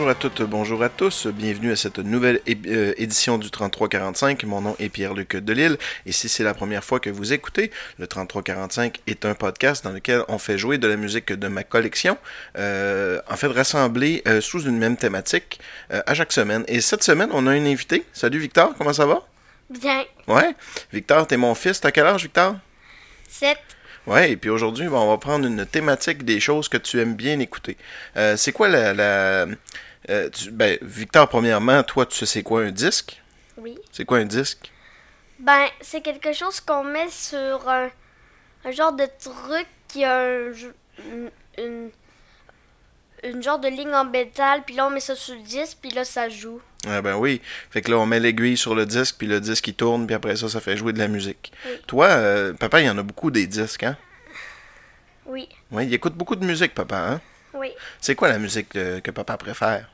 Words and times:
bonjour 0.00 0.10
à 0.12 0.14
toutes, 0.14 0.42
bonjour 0.44 0.82
à 0.82 0.88
tous. 0.88 1.26
Bienvenue 1.26 1.72
à 1.72 1.76
cette 1.76 1.98
nouvelle 1.98 2.40
euh, 2.48 2.94
édition 2.96 3.36
du 3.36 3.50
3345. 3.50 4.44
Mon 4.44 4.62
nom 4.62 4.74
est 4.78 4.88
Pierre-Luc 4.88 5.36
Delille. 5.36 5.76
Et 6.06 6.12
si 6.12 6.30
c'est 6.30 6.42
la 6.42 6.54
première 6.54 6.82
fois 6.82 7.00
que 7.00 7.10
vous 7.10 7.34
écoutez, 7.34 7.70
le 7.98 8.06
3345 8.06 8.98
est 9.06 9.26
un 9.26 9.34
podcast 9.34 9.84
dans 9.84 9.92
lequel 9.92 10.22
on 10.28 10.38
fait 10.38 10.56
jouer 10.56 10.78
de 10.78 10.88
la 10.88 10.96
musique 10.96 11.34
de 11.34 11.48
ma 11.48 11.64
collection, 11.64 12.16
euh, 12.56 13.20
en 13.28 13.36
fait 13.36 13.48
rassemblée 13.48 14.22
euh, 14.26 14.40
sous 14.40 14.62
une 14.62 14.78
même 14.78 14.96
thématique 14.96 15.60
à 15.90 16.14
chaque 16.14 16.32
semaine. 16.32 16.64
Et 16.66 16.80
cette 16.80 17.02
semaine, 17.02 17.28
on 17.34 17.46
a 17.46 17.50
un 17.50 17.66
invité. 17.66 18.06
Salut 18.14 18.38
Victor, 18.38 18.72
comment 18.78 18.94
ça 18.94 19.04
va? 19.04 19.28
Bien. 19.68 20.04
Ouais. 20.26 20.54
Victor, 20.94 21.26
t'es 21.26 21.36
mon 21.36 21.54
fils. 21.54 21.78
T'as 21.78 21.90
quel 21.90 22.06
âge, 22.06 22.22
Victor? 22.22 22.56
7. 23.28 23.58
Ouais, 24.06 24.32
et 24.32 24.36
puis 24.36 24.50
aujourd'hui, 24.50 24.88
on 24.88 25.08
va 25.08 25.18
prendre 25.18 25.46
une 25.46 25.66
thématique 25.66 26.24
des 26.24 26.40
choses 26.40 26.68
que 26.68 26.78
tu 26.78 27.00
aimes 27.00 27.14
bien 27.14 27.38
écouter. 27.38 27.76
Euh, 28.16 28.36
c'est 28.36 28.52
quoi 28.52 28.68
la. 28.68 28.94
la 28.94 29.46
euh, 30.08 30.30
ben, 30.52 30.78
Victor, 30.80 31.28
premièrement, 31.28 31.82
toi, 31.82 32.06
tu 32.06 32.16
sais 32.16 32.26
c'est 32.26 32.42
quoi 32.42 32.62
un 32.62 32.70
disque? 32.70 33.20
Oui. 33.56 33.78
C'est 33.92 34.04
quoi 34.04 34.18
un 34.18 34.24
disque? 34.24 34.70
Ben, 35.38 35.66
c'est 35.80 36.00
quelque 36.00 36.32
chose 36.32 36.60
qu'on 36.60 36.84
met 36.84 37.08
sur 37.10 37.68
un, 37.68 37.90
genre 38.70 38.92
de 38.92 39.06
truc 39.22 39.66
qui 39.88 40.04
a 40.04 40.24
une, 41.58 41.90
une, 43.22 43.42
genre 43.42 43.58
de 43.58 43.68
ligne 43.68 43.94
en 43.94 44.04
métal, 44.04 44.62
puis 44.64 44.74
là, 44.74 44.86
on 44.86 44.90
met 44.90 45.00
ça 45.00 45.14
sur 45.14 45.34
le 45.34 45.42
disque, 45.42 45.78
puis 45.80 45.90
là, 45.90 46.04
ça 46.04 46.28
joue. 46.28 46.60
Ah 46.86 47.02
ben 47.02 47.16
oui. 47.16 47.42
Fait 47.70 47.82
que 47.82 47.90
là, 47.90 47.98
on 47.98 48.06
met 48.06 48.20
l'aiguille 48.20 48.56
sur 48.56 48.74
le 48.74 48.86
disque, 48.86 49.16
puis 49.18 49.26
le 49.26 49.40
disque, 49.40 49.68
il 49.68 49.74
tourne, 49.74 50.06
puis 50.06 50.14
après 50.14 50.36
ça, 50.36 50.48
ça 50.48 50.60
fait 50.60 50.76
jouer 50.76 50.92
de 50.92 50.98
la 50.98 51.08
musique. 51.08 51.52
Toi, 51.86 52.06
euh, 52.06 52.52
papa, 52.54 52.80
il 52.80 52.86
y 52.86 52.90
en 52.90 52.96
a 52.98 53.02
beaucoup 53.02 53.30
des 53.30 53.46
disques, 53.46 53.82
hein? 53.82 53.96
Oui. 55.26 55.48
Oui, 55.70 55.86
il 55.86 55.94
écoute 55.94 56.14
beaucoup 56.14 56.36
de 56.36 56.44
musique, 56.44 56.74
papa, 56.74 56.96
hein? 56.96 57.20
Oui. 57.54 57.72
C'est 58.00 58.14
quoi 58.14 58.28
la 58.28 58.38
musique 58.38 58.70
que 58.70 59.10
papa 59.10 59.36
préfère? 59.36 59.88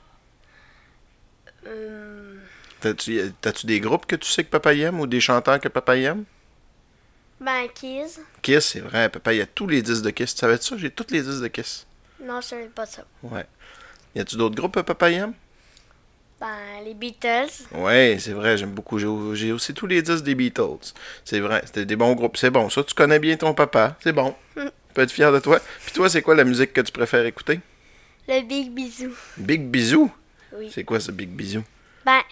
Euh... 1.67 2.37
T'as-tu 2.81 3.67
des 3.67 3.81
groupes 3.81 4.07
que 4.07 4.17
tu 4.17 4.31
sais 4.31 4.45
que 4.45 4.51
papa 4.51 4.75
aime 4.75 5.01
ou 5.01 5.07
des 5.07 5.21
chanteurs 5.21 5.59
que 5.59 5.69
papa 5.69 5.97
aime? 5.97 6.25
Ben, 7.41 7.69
Kiss. 7.75 8.21
Kiss, 8.43 8.67
c'est 8.67 8.81
vrai. 8.81 9.09
Papa, 9.09 9.34
il 9.34 9.39
y 9.39 9.43
a 9.43 9.47
tous 9.47 9.67
les 9.67 9.83
disques 9.83 10.05
de 10.05 10.11
Kiss. 10.11 10.34
Tu 10.34 10.41
savais 10.41 10.57
ça? 10.59 10.77
J'ai 10.77 10.91
tous 10.91 11.07
les 11.11 11.23
disques 11.23 11.43
de 11.43 11.49
Kiss. 11.49 11.87
Non, 12.23 12.41
je 12.41 12.47
savais 12.47 12.69
pas 12.69 12.87
ça. 12.87 13.05
Ouais. 13.23 13.45
Y 14.15 14.21
a-tu 14.21 14.37
d'autres 14.37 14.55
groupes 14.55 14.75
que 14.75 14.81
papa 14.81 15.11
aime? 15.11 15.34
Ben, 16.41 16.84
les 16.84 16.95
Beatles. 16.95 17.65
Ouais, 17.73 18.19
c'est 18.21 18.33
vrai, 18.33 18.57
j'aime 18.57 18.73
beaucoup. 18.73 18.99
J'ai 18.99 19.53
aussi 19.53 19.75
tous 19.75 19.87
les 19.87 20.03
disques 20.03 20.25
des 20.25 20.34
Beatles. 20.34 20.93
C'est 21.25 21.41
vrai, 21.41 21.62
c'était 21.67 21.87
des 21.87 21.97
bons 21.97 22.15
groupes. 22.15 22.37
C'est 22.37 22.51
bon, 22.51 22.71
ça, 22.71 22.84
tu 22.84 22.95
connais 22.95 23.19
bien 23.19 23.37
ton 23.37 23.55
papa. 23.55 23.97
C'est 24.01 24.12
bon. 24.12 24.34
Mm. 24.55 24.69
Peux 24.97 25.03
être 25.03 25.13
fier 25.13 25.31
de 25.31 25.41
toi. 25.41 25.61
Puis 25.85 25.93
toi, 25.93 26.09
c'est 26.09 26.23
quoi 26.23 26.35
la 26.35 26.45
musique 26.45 26.73
que 26.73 26.81
tu 26.81 26.91
préfères 26.91 27.27
écouter? 27.27 27.61
Le 28.27 28.41
Big 28.41 28.71
Bisou. 28.71 29.15
Big 29.37 29.61
Bisou? 29.61 30.11
Oui. 30.55 30.71
C'est 30.73 30.85
quoi 30.85 31.01
ce 31.01 31.13
Big 31.13 31.29
Bisou? 31.29 31.63
Ben, 32.07 32.23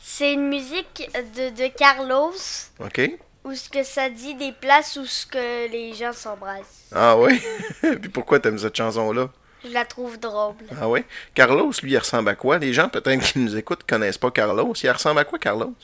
c'est 0.00 0.34
une 0.34 0.48
musique 0.48 1.10
de, 1.34 1.50
de 1.50 1.76
Carlos. 1.76 2.34
OK. 2.78 3.18
Où 3.42 3.52
ce 3.56 3.68
que 3.68 3.82
ça 3.82 4.08
dit 4.10 4.36
des 4.36 4.52
places 4.52 4.94
où 4.94 5.04
ce 5.04 5.26
que 5.26 5.68
les 5.72 5.92
gens 5.92 6.12
s'embrassent. 6.12 6.84
Ah 6.94 7.18
oui? 7.18 7.42
Puis 7.80 8.10
pourquoi 8.10 8.38
t'aimes 8.38 8.58
cette 8.58 8.76
chanson-là? 8.76 9.28
Je 9.64 9.70
la 9.70 9.84
trouve 9.84 10.20
drôle. 10.20 10.54
Ah 10.80 10.88
oui? 10.88 11.00
Carlos, 11.34 11.72
lui, 11.82 11.90
il 11.90 11.98
ressemble 11.98 12.28
à 12.28 12.36
quoi? 12.36 12.58
Les 12.58 12.72
gens, 12.72 12.88
peut-être 12.88 13.24
qui 13.24 13.40
nous 13.40 13.56
écoutent, 13.56 13.82
connaissent 13.82 14.18
pas 14.18 14.30
Carlos. 14.30 14.72
Il 14.80 14.88
ressemble 14.92 15.18
à 15.18 15.24
quoi, 15.24 15.40
Carlos? 15.40 15.74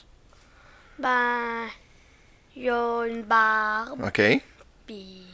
Ben, 0.97 1.67
il 2.55 2.71
a 2.71 3.05
une 3.05 3.23
barbe. 3.23 4.01
OK. 4.05 4.23
Puis, 4.87 5.25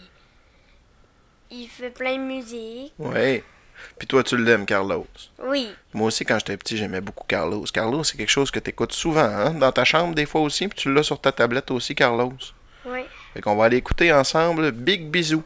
il 1.55 1.69
fait 1.69 1.91
plein 1.91 2.17
de 2.17 2.23
musique. 2.23 2.93
Oui. 2.99 3.43
Puis 3.99 4.07
toi, 4.07 4.23
tu 4.23 4.37
l'aimes, 4.37 4.67
Carlos? 4.67 5.07
Oui. 5.43 5.69
Moi 5.93 6.07
aussi, 6.09 6.25
quand 6.25 6.39
j'étais 6.39 6.57
petit, 6.57 6.77
j'aimais 6.77 7.01
beaucoup 7.01 7.25
Carlos. 7.27 7.65
Carlos, 7.73 8.05
c'est 8.05 8.17
quelque 8.17 8.31
chose 8.31 8.51
que 8.51 8.59
tu 8.59 8.71
écoutes 8.71 8.93
souvent, 8.93 9.21
hein? 9.21 9.53
Dans 9.53 9.73
ta 9.73 9.85
chambre, 9.85 10.15
des 10.15 10.27
fois 10.27 10.41
aussi, 10.41 10.69
puis 10.69 10.79
tu 10.79 10.93
l'as 10.93 11.03
sur 11.03 11.21
ta 11.21 11.33
tablette 11.33 11.71
aussi, 11.71 11.95
Carlos. 11.95 12.33
Oui. 12.87 13.01
Fait 13.33 13.41
qu'on 13.41 13.57
va 13.57 13.65
aller 13.67 13.77
écouter 13.79 14.13
ensemble 14.13 14.71
Big 14.73 15.09
Bisou. 15.11 15.43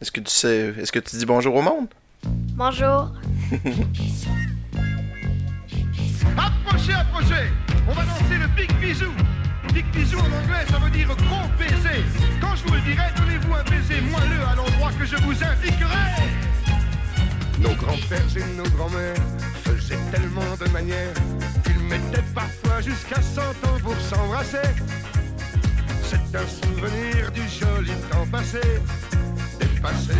Est-ce 0.00 0.12
que 0.12 0.20
tu 0.20 0.30
sais, 0.30 0.74
est-ce 0.78 0.92
que 0.92 0.98
tu 0.98 1.16
dis 1.16 1.26
bonjour 1.26 1.54
au 1.54 1.62
monde? 1.62 1.88
Bonjour. 2.24 3.10
approchez, 6.36 6.92
approchez. 6.94 7.50
On 7.88 7.92
va 7.92 8.04
danser 8.04 8.38
le 8.38 8.46
Big 8.56 8.72
Bisou. 8.78 9.12
Big 9.72 9.86
Bisou 9.92 10.18
en 10.18 10.24
anglais, 10.24 10.64
ça 10.68 10.78
veut 10.78 10.90
dire 10.90 11.08
gros 11.08 11.48
baiser. 11.58 12.02
Quand 12.40 12.56
je 12.56 12.64
vous 12.64 12.74
le 12.74 12.80
dirai, 12.80 13.04
donnez-vous 13.16 13.54
un 13.54 13.62
baiser 13.64 14.00
moelleux 14.00 14.44
à 14.50 14.54
l'endroit 14.56 14.90
que 14.98 15.04
je 15.04 15.16
vous 15.16 15.32
indiquerai. 15.32 16.06
Nos 17.58 17.74
grands-pères 17.74 18.36
et 18.36 18.56
nos 18.56 18.68
grands-mères 18.76 19.14
faisaient 19.64 19.98
tellement 20.10 20.56
de 20.60 20.68
manières 20.70 21.14
qu'ils 21.64 21.80
mettaient 21.80 22.24
parfois 22.34 22.80
jusqu'à 22.80 23.20
100 23.20 23.42
ans 23.42 23.78
pour 23.82 23.96
s'embrasser. 24.00 24.68
C'est 26.02 26.36
un 26.36 26.46
souvenir 26.46 27.30
du 27.32 27.42
joli 27.42 27.92
temps 28.10 28.26
passé, 28.30 28.60
dépassé. 29.60 30.14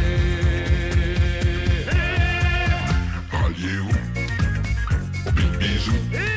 au 5.26 5.30
big 5.32 5.58
bisou? 5.58 6.29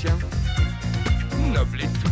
Ancien, 0.00 0.18
noble. 1.52 2.09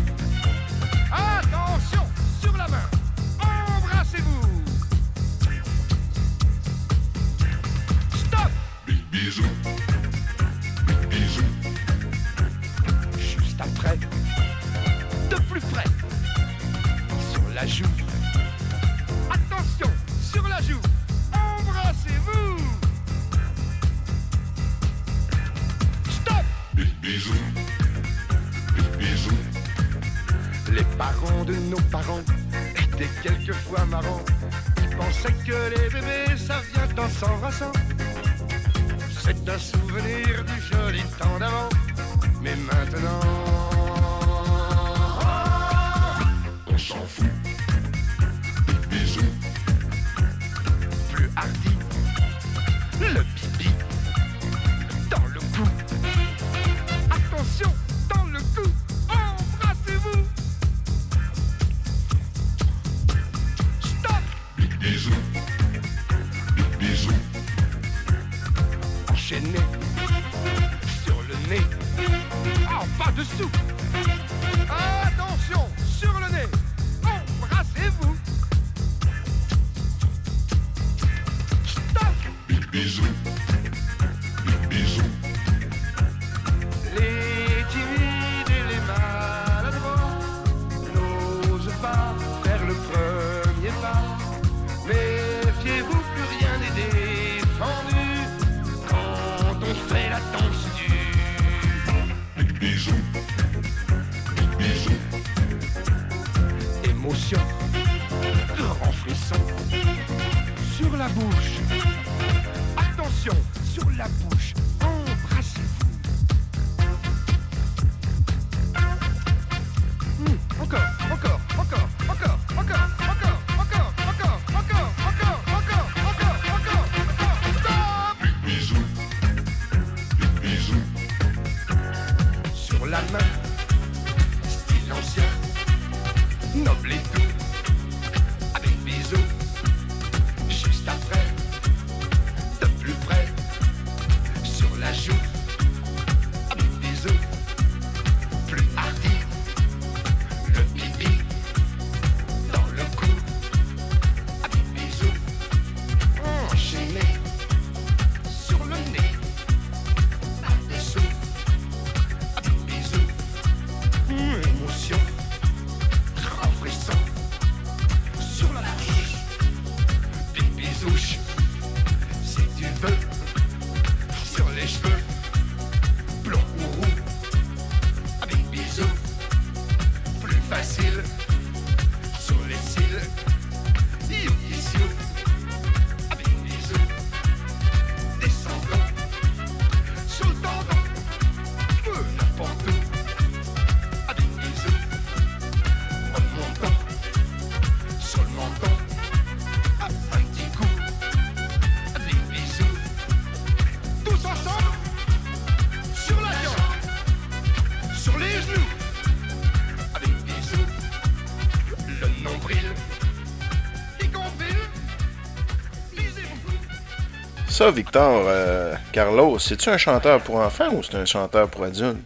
Ça, 217.58 217.72
Victor, 217.72 218.22
euh, 218.28 218.76
Carlos, 218.92 219.36
c'est-tu 219.40 219.68
un 219.68 219.78
chanteur 219.78 220.20
pour 220.20 220.36
enfants 220.36 220.72
ou 220.74 220.84
c'est 220.84 220.94
un 220.94 221.04
chanteur 221.04 221.48
pour 221.48 221.64
adultes? 221.64 221.98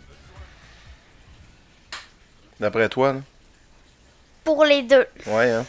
D'après 2.59 2.89
toi, 2.89 3.13
là? 3.13 3.21
Pour 4.45 4.65
les 4.65 4.81
deux. 4.81 5.05
Ouais, 5.27 5.51
hein? 5.51 5.67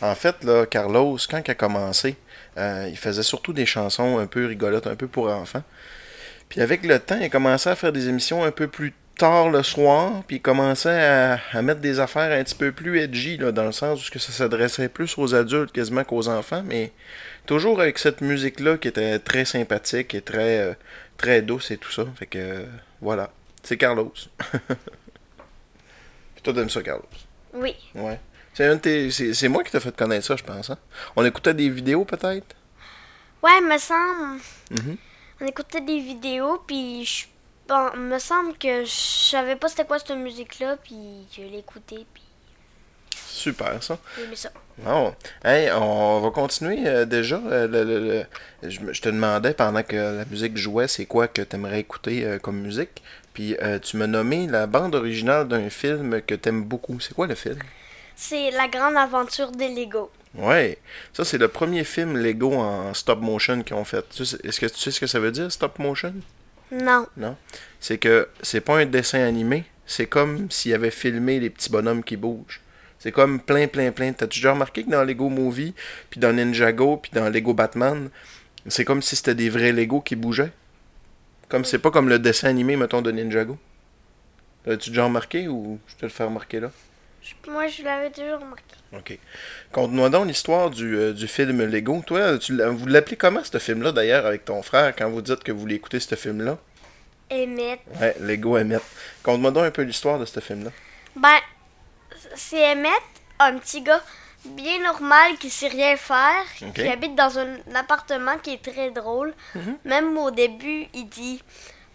En 0.00 0.14
fait, 0.14 0.44
là, 0.44 0.66
Carlos, 0.66 1.18
quand 1.28 1.42
il 1.44 1.50
a 1.50 1.54
commencé, 1.56 2.14
euh, 2.58 2.86
il 2.88 2.96
faisait 2.96 3.24
surtout 3.24 3.52
des 3.52 3.66
chansons 3.66 4.18
un 4.18 4.28
peu 4.28 4.46
rigolotes, 4.46 4.86
un 4.86 4.94
peu 4.94 5.08
pour 5.08 5.28
enfants. 5.28 5.64
Puis 6.48 6.60
avec 6.60 6.86
le 6.86 7.00
temps, 7.00 7.16
il 7.18 7.24
a 7.24 7.28
commencé 7.28 7.68
à 7.68 7.74
faire 7.74 7.90
des 7.90 8.08
émissions 8.08 8.44
un 8.44 8.52
peu 8.52 8.68
plus 8.68 8.94
tard 9.16 9.50
le 9.50 9.64
soir, 9.64 10.22
puis 10.28 10.36
il 10.36 10.42
commençait 10.42 10.90
à, 10.90 11.40
à 11.50 11.60
mettre 11.60 11.80
des 11.80 11.98
affaires 11.98 12.30
un 12.30 12.44
petit 12.44 12.54
peu 12.54 12.70
plus 12.70 13.00
edgy, 13.00 13.36
là, 13.36 13.50
dans 13.50 13.64
le 13.64 13.72
sens 13.72 14.06
où 14.06 14.12
que 14.12 14.20
ça 14.20 14.30
s'adressait 14.30 14.88
plus 14.88 15.18
aux 15.18 15.34
adultes 15.34 15.72
quasiment 15.72 16.04
qu'aux 16.04 16.28
enfants, 16.28 16.62
mais 16.64 16.92
toujours 17.48 17.80
avec 17.80 17.98
cette 17.98 18.20
musique-là 18.20 18.78
qui 18.78 18.88
était 18.88 19.18
très 19.18 19.44
sympathique 19.44 20.14
et 20.14 20.22
très, 20.22 20.58
euh, 20.58 20.74
très 21.16 21.42
douce 21.42 21.70
et 21.72 21.78
tout 21.78 21.90
ça. 21.90 22.04
Fait 22.16 22.26
que, 22.26 22.38
euh, 22.38 22.66
voilà. 23.00 23.30
C'est 23.62 23.76
Carlos. 23.76 24.12
Puis 24.14 24.30
toi, 26.44 26.54
t'aimes 26.54 26.70
ça, 26.70 26.82
Carlos? 26.82 27.04
Oui. 27.54 27.74
Ouais. 27.94 28.20
C'est 28.54 28.66
un 28.66 28.76
de 28.76 28.80
tes- 28.80 29.10
c'est- 29.10 29.34
c'est 29.34 29.48
moi 29.48 29.64
qui 29.64 29.70
t'ai 29.72 29.80
fait 29.80 29.94
connaître 29.96 30.26
ça, 30.26 30.36
je 30.36 30.44
pense. 30.44 30.70
Hein? 30.70 30.78
On 31.16 31.24
écoutait 31.24 31.54
des 31.54 31.68
vidéos, 31.70 32.04
peut-être? 32.04 32.54
Ouais, 33.42 33.60
me 33.60 33.78
semble. 33.78 34.40
Mhm. 34.70 34.96
On 35.40 35.46
écoutait 35.46 35.80
des 35.80 36.00
vidéos, 36.00 36.62
puis 36.66 37.04
je 37.04 37.26
bon, 37.68 37.90
me 37.96 38.18
semble 38.18 38.56
que 38.58 38.84
je 38.84 38.90
savais 38.90 39.56
pas 39.56 39.68
c'était 39.68 39.84
quoi 39.84 39.98
cette 39.98 40.16
musique-là, 40.16 40.76
puis 40.82 40.96
je 41.36 41.42
l'ai 41.42 41.58
écoutée, 41.58 42.04
puis 42.12 42.22
Super, 43.38 43.82
ça. 43.82 43.98
j'ai 44.16 44.24
aimé 44.24 44.36
ça. 44.36 44.50
Bon. 44.78 45.14
Hey, 45.44 45.70
on 45.72 46.20
va 46.20 46.30
continuer 46.30 46.86
euh, 46.86 47.04
déjà. 47.04 47.40
euh, 47.46 47.66
le- 47.68 47.84
le- 47.84 48.24
le- 48.62 48.70
je, 48.70 48.80
me- 48.80 48.92
je 48.92 49.00
te 49.00 49.08
demandais 49.08 49.54
pendant 49.54 49.82
que 49.82 49.96
la 49.96 50.24
musique 50.24 50.56
jouait, 50.56 50.88
c'est 50.88 51.06
quoi 51.06 51.28
que 51.28 51.42
t'aimerais 51.42 51.80
écouter 51.80 52.24
euh, 52.24 52.38
comme 52.38 52.60
musique? 52.60 53.02
Puis 53.34 53.56
euh, 53.62 53.78
tu 53.78 53.96
m'as 53.96 54.06
nommé 54.08 54.46
la 54.48 54.66
bande 54.66 54.94
originale 54.94 55.46
d'un 55.46 55.70
film 55.70 56.20
que 56.22 56.34
t'aimes 56.34 56.64
beaucoup. 56.64 56.98
C'est 57.00 57.14
quoi 57.14 57.26
le 57.28 57.34
film? 57.36 57.58
C'est 58.16 58.50
la 58.50 58.66
grande 58.68 58.96
aventure 58.96 59.52
des 59.52 59.68
Lego. 59.68 60.10
Ouais. 60.34 60.78
Ça, 61.12 61.24
c'est 61.24 61.38
le 61.38 61.48
premier 61.48 61.84
film 61.84 62.16
Lego 62.16 62.52
en 62.54 62.92
stop 62.94 63.20
motion 63.20 63.62
qu'ils 63.62 63.76
ont 63.76 63.84
fait. 63.84 64.04
Tu 64.10 64.24
sais- 64.26 64.38
Est-ce 64.44 64.58
que 64.60 64.66
tu 64.66 64.78
sais 64.78 64.90
ce 64.90 64.98
que 65.00 65.06
ça 65.06 65.20
veut 65.20 65.30
dire, 65.32 65.50
stop 65.52 65.78
motion? 65.78 66.14
Non. 66.72 67.06
Non. 67.16 67.36
C'est 67.80 67.98
que 67.98 68.28
c'est 68.42 68.60
pas 68.60 68.78
un 68.78 68.86
dessin 68.86 69.20
animé. 69.20 69.64
C'est 69.86 70.06
comme 70.06 70.50
s'il 70.50 70.74
avait 70.74 70.90
filmé 70.90 71.40
les 71.40 71.48
petits 71.50 71.70
bonhommes 71.70 72.04
qui 72.04 72.16
bougent. 72.16 72.60
C'est 72.98 73.12
comme 73.12 73.40
plein, 73.40 73.68
plein, 73.68 73.92
plein. 73.92 74.12
T'as-tu 74.12 74.40
déjà 74.40 74.52
remarqué 74.52 74.84
que 74.84 74.90
dans 74.90 75.04
Lego 75.04 75.28
Movie, 75.28 75.74
puis 76.10 76.18
dans 76.20 76.32
Ninjago, 76.32 76.96
puis 76.96 77.12
dans 77.14 77.28
Lego 77.28 77.54
Batman, 77.54 78.10
c'est 78.66 78.84
comme 78.84 79.02
si 79.02 79.16
c'était 79.16 79.34
des 79.34 79.50
vrais 79.50 79.72
Lego 79.72 80.00
qui 80.00 80.16
bougeaient? 80.16 80.52
Comme 81.48 81.64
c'est 81.64 81.78
pas 81.78 81.90
comme 81.90 82.08
le 82.08 82.18
dessin 82.18 82.48
animé, 82.48 82.76
mettons, 82.76 83.00
de 83.00 83.10
Ninjago. 83.10 83.56
L'as-tu 84.66 84.90
déjà 84.90 85.04
remarqué 85.04 85.48
ou 85.48 85.78
je 85.86 85.94
te 85.94 86.04
le 86.04 86.10
fais 86.10 86.24
remarquer 86.24 86.60
là? 86.60 86.70
Moi, 87.48 87.66
je 87.68 87.82
l'avais 87.82 88.10
toujours 88.10 88.40
remarqué. 88.40 88.64
Ok. 88.92 89.18
Conte-moi 89.72 90.08
donc 90.08 90.26
l'histoire 90.26 90.70
du, 90.70 90.96
euh, 90.96 91.12
du 91.12 91.28
film 91.28 91.62
Lego. 91.64 92.02
Toi, 92.06 92.38
tu 92.38 92.56
vous 92.62 92.86
l'appelez 92.86 93.16
comment 93.16 93.44
ce 93.44 93.58
film-là 93.58 93.92
d'ailleurs 93.92 94.24
avec 94.24 94.44
ton 94.44 94.62
frère 94.62 94.94
quand 94.96 95.08
vous 95.10 95.20
dites 95.20 95.42
que 95.44 95.52
vous 95.52 95.60
voulez 95.60 95.74
écouter 95.74 96.00
ce 96.00 96.14
film-là? 96.14 96.58
Emmett. 97.30 97.80
Ouais, 98.00 98.16
Lego 98.20 98.56
Emmett. 98.56 98.82
Conte-moi 99.22 99.50
donc 99.50 99.64
un 99.64 99.70
peu 99.70 99.82
l'histoire 99.82 100.18
de 100.18 100.24
ce 100.24 100.40
film-là. 100.40 100.70
Ben, 101.16 101.38
c'est 102.38 102.72
Emmett, 102.72 103.02
un 103.38 103.58
petit 103.58 103.82
gars 103.82 104.02
bien 104.44 104.80
normal 104.82 105.36
qui 105.38 105.50
sait 105.50 105.68
rien 105.68 105.96
faire, 105.96 106.44
qui 106.74 106.88
habite 106.88 107.14
dans 107.16 107.38
un 107.38 107.56
appartement 107.74 108.38
qui 108.38 108.54
est 108.54 108.62
très 108.72 108.90
drôle. 108.90 109.34
Même 109.84 110.16
au 110.16 110.30
début, 110.30 110.86
il 110.94 111.08
dit 111.08 111.42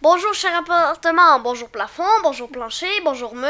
Bonjour 0.01 0.33
cher 0.33 0.51
appartement, 0.57 1.39
bonjour 1.39 1.69
plafond, 1.69 2.03
bonjour 2.23 2.49
plancher, 2.49 2.89
bonjour 3.05 3.33
mur. 3.35 3.49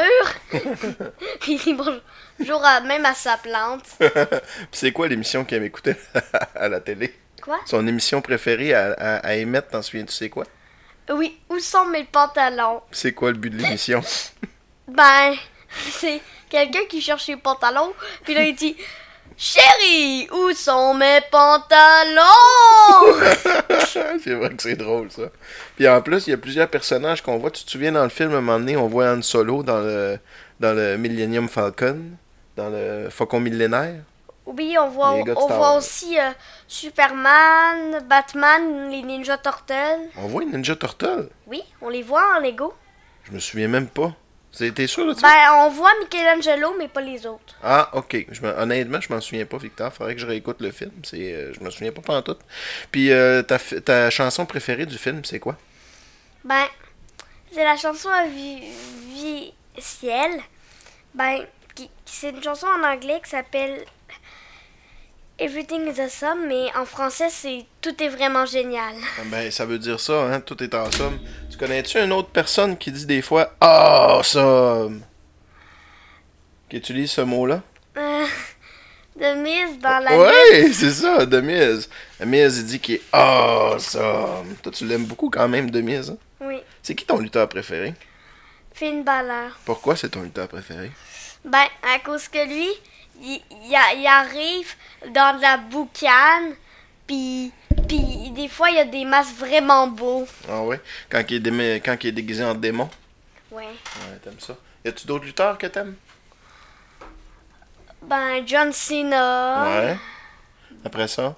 il 1.47 1.57
dit 1.57 1.73
bonjour 1.73 2.63
à- 2.63 2.81
même 2.81 3.05
à 3.05 3.15
sa 3.15 3.37
plante. 3.37 3.85
C'est 4.71 4.91
quoi 4.91 5.07
l'émission 5.07 5.43
qu'il 5.45 5.57
aime 5.57 5.63
écouter 5.63 5.95
à 6.55 6.69
la 6.69 6.79
télé? 6.79 7.15
Quoi? 7.41 7.59
Son 7.65 7.85
émission 7.87 8.21
préférée 8.21 8.73
à, 8.75 8.93
à, 8.93 9.15
à 9.17 9.33
émettre, 9.33 9.69
t'en 9.69 9.81
souviens-tu 9.81 10.13
sais 10.13 10.29
quoi? 10.29 10.45
Oui, 11.09 11.39
où 11.49 11.57
sont 11.59 11.85
mes 11.85 12.03
pantalons? 12.05 12.81
C'est 12.91 13.13
quoi 13.13 13.31
le 13.31 13.37
but 13.37 13.49
de 13.49 13.57
l'émission? 13.57 14.01
Ben, 14.87 15.33
c'est 15.89 16.21
quelqu'un 16.53 16.85
qui 16.87 17.01
cherche 17.01 17.25
ses 17.25 17.35
pantalons, 17.35 17.93
puis 18.23 18.35
là 18.35 18.43
il 18.43 18.55
dit 18.55 18.77
Chérie, 19.35 20.27
où 20.31 20.51
sont 20.53 20.93
mes 20.93 21.19
pantalons? 21.31 22.21
C'est 24.23 24.35
vrai 24.35 24.49
que 24.55 24.61
c'est 24.61 24.75
drôle, 24.75 25.11
ça. 25.11 25.23
Puis 25.75 25.87
en 25.87 26.01
plus, 26.01 26.27
il 26.27 26.29
y 26.29 26.33
a 26.33 26.37
plusieurs 26.37 26.67
personnages 26.67 27.23
qu'on 27.23 27.37
voit. 27.37 27.49
Tu 27.49 27.63
te 27.63 27.71
souviens 27.71 27.91
dans 27.91 28.03
le 28.03 28.09
film, 28.09 28.31
à 28.33 28.37
un 28.37 28.41
moment 28.41 28.59
donné, 28.59 28.77
on 28.77 28.87
voit 28.87 29.11
Han 29.11 29.23
Solo 29.23 29.63
dans 29.63 29.79
le, 29.79 30.19
dans 30.59 30.73
le 30.73 30.97
Millennium 30.97 31.49
Falcon, 31.49 32.11
dans 32.55 32.69
le 32.69 33.09
Faucon 33.09 33.39
millénaire? 33.39 34.01
Oui, 34.45 34.75
on 34.79 34.89
voit, 34.89 35.15
Les 35.15 35.33
on 35.35 35.77
aussi 35.77 36.19
euh, 36.19 36.29
Superman, 36.67 38.05
Batman, 38.07 38.89
les 38.91 39.01
Ninja 39.01 39.37
Turtles. 39.37 40.09
On 40.17 40.27
voit 40.27 40.43
une 40.43 40.51
Ninja 40.51 40.75
Turtle. 40.75 41.29
Oui, 41.47 41.63
on 41.81 41.89
les 41.89 42.03
voit 42.03 42.35
en 42.37 42.39
Lego. 42.39 42.73
Je 43.23 43.31
me 43.31 43.39
souviens 43.39 43.67
même 43.67 43.87
pas. 43.87 44.13
T'es 44.55 44.85
sûr 44.87 45.07
de 45.07 45.13
ça? 45.19 45.27
Ben, 45.27 45.65
on 45.65 45.69
voit 45.69 45.91
Michelangelo, 46.01 46.75
mais 46.77 46.87
pas 46.87 47.01
les 47.01 47.25
autres. 47.25 47.55
Ah, 47.63 47.89
ok. 47.93 48.27
Je 48.29 48.41
me- 48.41 48.55
honnêtement, 48.59 49.01
je 49.01 49.11
m'en 49.11 49.19
souviens 49.19 49.45
pas, 49.45 49.57
Victor. 49.57 49.91
Faudrait 49.91 50.13
que 50.13 50.21
je 50.21 50.27
réécoute 50.27 50.61
le 50.61 50.71
film. 50.71 50.91
C'est, 51.03 51.33
euh, 51.33 51.53
je 51.53 51.59
me 51.59 51.71
souviens 51.71 51.91
pas 51.91 52.21
tout. 52.21 52.37
Puis 52.91 53.11
euh, 53.11 53.41
ta, 53.41 53.57
ta 53.57 54.09
chanson 54.11 54.45
préférée 54.45 54.85
du 54.85 54.97
film, 54.99 55.25
c'est 55.25 55.39
quoi? 55.39 55.57
Ben, 56.43 56.65
c'est 57.51 57.63
la 57.63 57.77
chanson 57.77 58.09
à 58.09 58.27
vie, 58.27 58.61
vie 59.09 59.53
ciel. 59.79 60.39
Ben, 61.15 61.45
c'est 62.05 62.29
une 62.29 62.43
chanson 62.43 62.67
en 62.67 62.83
anglais 62.83 63.19
qui 63.23 63.31
s'appelle 63.31 63.83
Everything 65.39 65.87
is 65.91 65.99
awesome, 65.99 66.47
mais 66.47 66.67
en 66.75 66.85
français, 66.85 67.29
c'est 67.29 67.65
Tout 67.81 68.01
est 68.03 68.07
vraiment 68.09 68.45
génial. 68.45 68.93
Ah 69.19 69.23
Ben, 69.25 69.49
ça 69.51 69.65
veut 69.65 69.79
dire 69.79 69.99
ça, 69.99 70.25
hein? 70.25 70.39
Tout 70.39 70.61
est 70.63 70.71
somme. 70.95 71.19
Tu 71.49 71.57
connais-tu 71.57 71.97
une 71.97 72.11
autre 72.13 72.29
personne 72.29 72.77
qui 72.77 72.91
dit 72.91 73.05
des 73.05 73.21
fois 73.21 73.53
Awesome? 73.59 75.01
Qui 76.69 76.77
utilise 76.77 77.11
ce 77.11 77.21
mot-là? 77.21 77.61
Euh, 77.97 78.25
de 79.15 79.33
mise 79.41 79.79
dans 79.79 79.99
la 80.03 80.17
Ouais, 80.17 80.71
c'est 80.71 80.91
ça, 80.91 81.25
Demise. 81.25 81.89
Demise, 82.19 82.59
il 82.59 82.65
dit 82.65 82.79
qu'il 82.79 82.95
est 82.95 83.01
awesome. 83.11 84.55
Toi, 84.61 84.71
tu 84.71 84.85
l'aimes 84.85 85.05
beaucoup 85.05 85.29
quand 85.29 85.47
même, 85.47 85.69
Demise. 85.71 86.11
Hein? 86.11 86.17
Oui, 86.41 86.61
C'est 86.81 86.93
qui 86.95 87.05
ton 87.05 87.17
lutteur 87.19 87.49
préféré? 87.49 87.93
Finn 88.73 89.03
Balor. 89.03 89.51
Pourquoi 89.65 89.95
c'est 89.95 90.09
ton 90.09 90.21
lutteur 90.23 90.47
préféré? 90.47 90.91
Ben, 91.45 91.65
à 91.95 91.99
cause 91.99 92.27
que 92.27 92.47
lui, 92.47 92.69
il, 93.21 94.05
arrive 94.07 94.73
dans 95.09 95.39
la 95.39 95.57
boucane, 95.57 96.55
puis 97.07 97.51
puis 97.87 98.31
des 98.31 98.47
fois, 98.47 98.69
il 98.69 98.77
y 98.77 98.79
a 98.79 98.85
des 98.85 99.05
masques 99.05 99.35
vraiment 99.35 99.87
beaux. 99.87 100.25
Ah 100.49 100.61
ouais? 100.63 100.79
Quand 101.09 101.21
il 101.29 101.47
est, 101.61 101.79
quand 101.81 101.97
il 102.03 102.07
est 102.07 102.11
déguisé 102.11 102.43
en 102.43 102.55
démon? 102.55 102.89
Ouais. 103.51 103.65
Ouais, 103.65 104.17
t'aimes 104.23 104.39
ça. 104.39 104.55
Y 104.85 104.89
a-tu 104.89 105.05
d'autres 105.05 105.25
lutteurs 105.25 105.57
que 105.57 105.67
t'aimes? 105.67 105.95
Ben, 108.01 108.45
John 108.45 108.71
Cena. 108.71 109.63
Ouais. 109.65 109.97
Après 110.85 111.07
ça? 111.07 111.35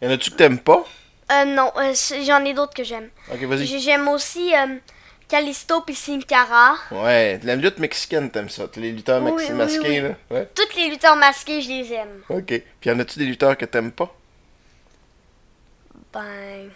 Y 0.00 0.06
en 0.06 0.10
a-tu 0.10 0.30
que 0.30 0.36
t'aimes 0.36 0.58
pas? 0.58 0.84
Euh, 1.30 1.44
non, 1.44 1.72
euh, 1.76 1.94
j'en 2.24 2.44
ai 2.44 2.54
d'autres 2.54 2.74
que 2.74 2.84
j'aime. 2.84 3.08
Ok, 3.32 3.42
vas-y. 3.44 3.66
J'ai- 3.66 3.80
J'aime 3.80 4.08
aussi 4.08 4.54
euh, 4.54 4.76
Kalisto 5.32 5.80
puis 5.80 5.94
Sin 5.94 6.20
Cara. 6.20 6.76
Ouais, 6.90 7.40
la 7.42 7.56
lutte 7.56 7.78
mexicaine, 7.78 8.30
t'aimes 8.30 8.50
ça. 8.50 8.64
Les 8.76 8.92
lutteurs 8.92 9.22
Oui, 9.22 9.30
maxi- 9.32 9.46
oui, 9.50 9.52
masqués, 9.56 9.78
oui. 9.88 10.00
là. 10.02 10.10
Ouais. 10.30 10.48
Toutes 10.54 10.74
les 10.76 10.90
lutteurs 10.90 11.16
masqués, 11.16 11.62
je 11.62 11.68
les 11.70 11.92
aime. 11.94 12.20
Ok. 12.28 12.44
Puis 12.80 12.90
y 12.90 12.92
en 12.92 12.98
a-tu 13.00 13.18
des 13.18 13.24
lutteurs 13.24 13.56
que 13.56 13.64
t'aimes 13.64 13.92
pas? 13.92 14.14
Ben, 16.12 16.68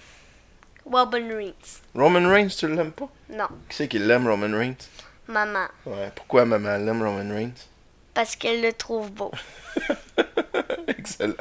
Robin 0.90 1.36
Reigns. 1.36 1.80
Roman 1.94 2.26
Reigns, 2.30 2.48
tu 2.58 2.66
l'aimes 2.68 2.92
pas? 2.92 3.08
Non, 3.28 3.48
Qui 3.68 3.76
c'est 3.76 3.88
qui 3.88 3.98
l'aime, 3.98 4.26
Roman 4.26 4.56
Reigns? 4.56 4.76
maman, 5.28 5.66
Ouais. 5.84 6.10
Pourquoi 6.14 6.44
maman 6.46 6.78
l'aime, 6.78 7.02
Roman 7.02 7.34
Reigns? 7.34 7.66
parce 8.14 8.34
qu'elle 8.36 8.62
le 8.62 8.72
trouve 8.72 9.10
beau. 9.10 9.30
Excellent. 10.88 11.34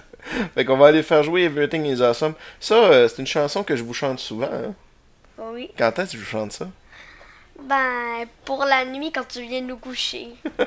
Fait 0.54 0.66
qu'on 0.66 0.76
va 0.76 0.88
aller 0.88 1.04
faire 1.04 1.24
jouer 1.24 1.44
Everything 1.44 1.86
is 1.86 2.02
Awesome. 2.04 2.34
Ça, 2.60 2.76
euh, 2.76 3.08
c'est 3.08 3.20
une 3.20 3.28
chanson 3.28 3.64
que 3.64 3.78
je 3.78 3.84
vous 3.84 3.94
chante 3.94 4.20
souvent. 4.20 4.50
Hein? 4.52 4.74
Oui. 5.38 5.72
Quand 5.78 5.98
est-ce 6.00 6.12
que 6.12 6.18
je 6.18 6.24
vous 6.24 6.30
chante 6.30 6.52
ça? 6.52 6.68
Ben, 7.62 8.26
pour 8.44 8.66
la 8.66 8.86
nuit 8.86 9.12
quand 9.12 9.28
tu 9.28 9.42
viens 9.42 9.62
nous 9.62 9.78
coucher. 9.78 10.30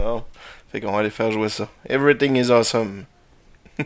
Non. 0.00 0.24
Fait 0.72 0.80
qu'on 0.80 0.90
va 0.90 0.98
aller 0.98 1.10
faire 1.10 1.30
jouer 1.30 1.48
ça. 1.48 1.68
Everything 1.88 2.34
is 2.36 2.50
Awesome. 2.50 3.04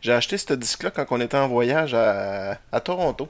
J'ai 0.00 0.12
acheté 0.12 0.38
ce 0.38 0.54
disque-là 0.54 0.90
quand 0.90 1.04
on 1.10 1.20
était 1.20 1.36
en 1.36 1.48
voyage 1.48 1.92
à, 1.92 2.58
à 2.72 2.80
Toronto. 2.80 3.28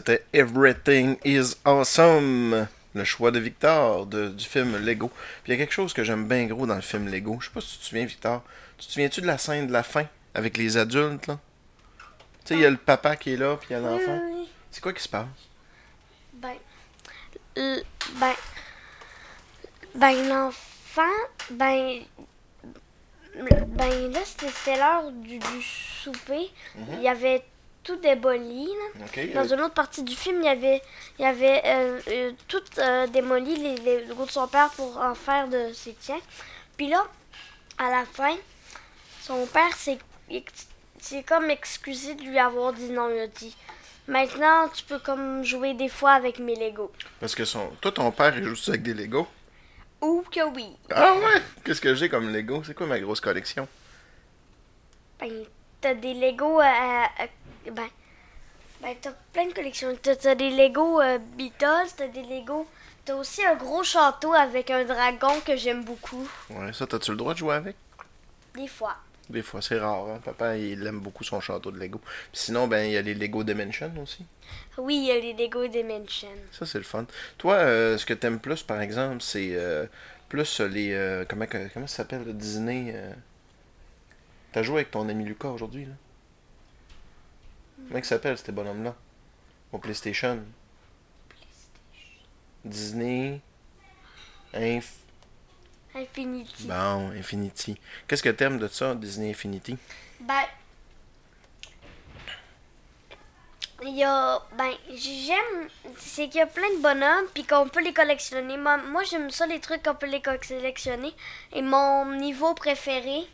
C'était 0.00 0.24
Everything 0.32 1.16
is 1.24 1.54
Awesome. 1.64 2.68
Le 2.94 3.04
choix 3.04 3.30
de 3.30 3.38
Victor 3.38 4.06
de- 4.06 4.28
du 4.28 4.44
film 4.44 4.76
Lego. 4.78 5.08
Puis 5.42 5.52
il 5.52 5.52
y 5.52 5.54
a 5.54 5.58
quelque 5.58 5.72
chose 5.74 5.92
que 5.92 6.02
j'aime 6.04 6.26
bien 6.26 6.46
gros 6.46 6.66
dans 6.66 6.74
le 6.76 6.80
film 6.80 7.08
Lego. 7.08 7.38
Je 7.40 7.46
sais 7.46 7.52
pas 7.52 7.60
si 7.60 7.72
tu 7.74 7.78
te 7.78 7.84
souviens, 7.84 8.04
Victor. 8.06 8.42
Tu 8.78 8.86
te 8.86 8.92
souviens-tu 8.92 9.20
de 9.20 9.26
la 9.26 9.38
scène 9.38 9.66
de 9.66 9.72
la 9.72 9.82
fin 9.82 10.04
avec 10.34 10.56
les 10.56 10.76
adultes 10.76 11.26
là? 11.26 11.38
Tu 12.44 12.48
sais, 12.48 12.54
il 12.54 12.60
y 12.60 12.66
a 12.66 12.70
le 12.70 12.76
papa 12.76 13.16
qui 13.16 13.32
est 13.32 13.36
là, 13.36 13.56
puis 13.56 13.68
il 13.70 13.72
y 13.72 13.76
a 13.76 13.80
l'enfant. 13.80 14.20
oui. 14.32 14.48
C'est 14.70 14.80
quoi 14.80 14.92
qui 14.92 15.02
se 15.02 15.08
passe? 15.08 15.26
Ben, 16.34 16.54
ben, 17.56 18.34
ben 19.94 20.28
l'enfant, 20.28 21.02
ben, 21.50 22.00
ben 23.68 24.12
là 24.12 24.20
c'était 24.24 24.76
l'heure 24.76 25.10
du, 25.12 25.38
du 25.38 25.62
souper. 25.62 26.50
Il 26.92 27.02
y 27.02 27.08
avait 27.08 27.42
tout 27.86 27.96
démoli. 27.96 28.66
Là. 28.66 29.04
Ok. 29.06 29.32
Dans 29.32 29.50
euh, 29.52 29.54
une 29.54 29.60
autre 29.62 29.74
partie 29.74 30.02
du 30.02 30.14
film, 30.14 30.40
il 30.40 30.46
y 30.46 30.48
avait, 30.48 30.82
il 31.18 31.22
y 31.22 31.24
avait 31.24 31.62
euh, 31.64 32.00
euh, 32.08 32.32
tout 32.48 32.62
euh, 32.78 33.06
démoli 33.06 33.56
les, 33.56 33.76
les 33.76 34.04
Legos 34.06 34.26
de 34.26 34.30
son 34.30 34.48
père 34.48 34.70
pour 34.70 34.98
en 34.98 35.14
faire 35.14 35.48
de 35.48 35.72
ses 35.72 35.94
tiens. 35.94 36.20
Puis 36.76 36.88
là, 36.88 37.06
à 37.78 37.88
la 37.90 38.04
fin, 38.04 38.34
son 39.22 39.46
père 39.46 39.72
s'est 39.76 39.98
comme 41.26 41.48
excusé 41.48 42.14
de 42.16 42.22
lui 42.22 42.38
avoir 42.38 42.72
dit 42.72 42.90
non. 42.90 43.08
Il 43.08 43.20
a 43.20 43.26
dit 43.28 43.56
Maintenant, 44.08 44.68
tu 44.68 44.84
peux 44.84 44.98
comme 45.00 45.42
jouer 45.44 45.74
des 45.74 45.88
fois 45.88 46.12
avec 46.12 46.38
mes 46.38 46.54
Legos. 46.54 46.92
Parce 47.18 47.34
que 47.34 47.44
son... 47.44 47.70
toi, 47.80 47.90
ton 47.90 48.10
père, 48.12 48.36
il 48.36 48.44
joue 48.44 48.70
avec 48.70 48.82
des 48.82 48.94
Lego. 48.94 49.26
Ou 50.00 50.24
que 50.30 50.44
oui. 50.54 50.76
Ah 50.90 51.14
ouais? 51.14 51.42
Qu'est-ce 51.64 51.80
que 51.80 51.94
j'ai 51.94 52.08
comme 52.08 52.32
Lego? 52.32 52.62
C'est 52.64 52.74
quoi 52.74 52.86
ma 52.86 53.00
grosse 53.00 53.20
collection? 53.20 53.66
Ben, 55.18 55.44
t'as 55.80 55.94
des 55.94 56.14
Legos. 56.14 56.60
euh, 56.60 57.04
ben, 57.70 57.88
ben 58.82 58.94
t'as 59.00 59.12
plein 59.32 59.46
de 59.46 59.52
collections. 59.52 59.96
T'as 60.02 60.34
des 60.34 60.50
Legos 60.50 61.00
euh, 61.00 61.18
Beatles, 61.18 61.94
t'as 61.96 62.08
des 62.08 62.22
Legos. 62.22 62.66
T'as 63.04 63.14
aussi 63.14 63.44
un 63.44 63.54
gros 63.54 63.84
château 63.84 64.34
avec 64.34 64.70
un 64.70 64.84
dragon 64.84 65.40
que 65.46 65.56
j'aime 65.56 65.84
beaucoup. 65.84 66.28
Ouais, 66.50 66.72
ça, 66.72 66.86
t'as-tu 66.86 67.12
le 67.12 67.16
droit 67.16 67.34
de 67.34 67.38
jouer 67.38 67.54
avec? 67.54 67.76
Des 68.56 68.66
fois. 68.66 68.96
Des 69.28 69.42
fois, 69.42 69.60
c'est 69.60 69.78
rare. 69.78 70.08
Hein? 70.08 70.20
Papa, 70.24 70.56
il 70.56 70.86
aime 70.86 71.00
beaucoup 71.00 71.24
son 71.24 71.40
château 71.40 71.70
de 71.70 71.78
Lego. 71.78 71.98
Puis 71.98 72.40
sinon, 72.40 72.66
ben, 72.68 72.84
il 72.84 72.92
y 72.92 72.96
a 72.96 73.02
les 73.02 73.14
Lego 73.14 73.44
Dimension 73.44 73.92
aussi. 74.02 74.24
Oui, 74.78 74.96
il 74.96 75.04
y 75.04 75.10
a 75.10 75.18
les 75.18 75.32
Lego 75.34 75.66
Dimension. 75.66 76.28
Ça, 76.52 76.66
c'est 76.66 76.78
le 76.78 76.84
fun. 76.84 77.06
Toi, 77.38 77.54
euh, 77.54 77.98
ce 77.98 78.06
que 78.06 78.14
t'aimes 78.14 78.38
plus, 78.38 78.62
par 78.62 78.80
exemple, 78.80 79.20
c'est 79.20 79.50
euh, 79.52 79.86
plus 80.28 80.60
les. 80.60 80.92
euh, 80.92 81.24
comment, 81.28 81.46
comment 81.46 81.86
ça 81.86 81.96
s'appelle 81.96 82.24
le 82.24 82.32
Disney? 82.32 82.94
T'as 84.52 84.62
joué 84.62 84.76
avec 84.76 84.90
ton 84.90 85.08
ami 85.08 85.24
Lucas 85.24 85.48
aujourd'hui, 85.48 85.84
là? 85.84 85.92
Comment 87.86 87.98
il 87.98 88.04
s'appelle, 88.04 88.36
ces 88.36 88.52
bonhommes-là 88.52 88.94
Au 89.72 89.78
PlayStation. 89.78 90.42
Disney. 92.64 93.40
Inf. 94.54 94.92
Infinity. 95.94 96.66
Bon, 96.66 97.10
Infinity. 97.12 97.78
Qu'est-ce 98.06 98.22
que 98.22 98.28
t'aimes 98.28 98.58
de 98.58 98.68
ça, 98.68 98.94
Disney 98.94 99.30
Infinity? 99.30 99.76
Ben. 100.20 100.44
Il 103.82 103.96
y 103.96 104.04
a. 104.04 104.42
Ben, 104.58 104.72
j'aime. 104.94 105.68
C'est 105.98 106.28
qu'il 106.28 106.38
y 106.38 106.42
a 106.42 106.46
plein 106.46 106.68
de 106.76 106.82
bonhommes, 106.82 107.26
puis 107.34 107.44
qu'on 107.44 107.68
peut 107.68 107.82
les 107.82 107.92
collectionner. 107.92 108.56
Moi, 108.56 108.78
moi 108.78 109.04
j'aime 109.04 109.30
ça, 109.30 109.46
les 109.46 109.60
trucs 109.60 109.82
qu'on 109.82 109.94
peut 109.94 110.06
les 110.06 110.20
collectionner. 110.20 111.12
Et 111.52 111.62
mon 111.62 112.14
niveau 112.16 112.54
préféré, 112.54 113.26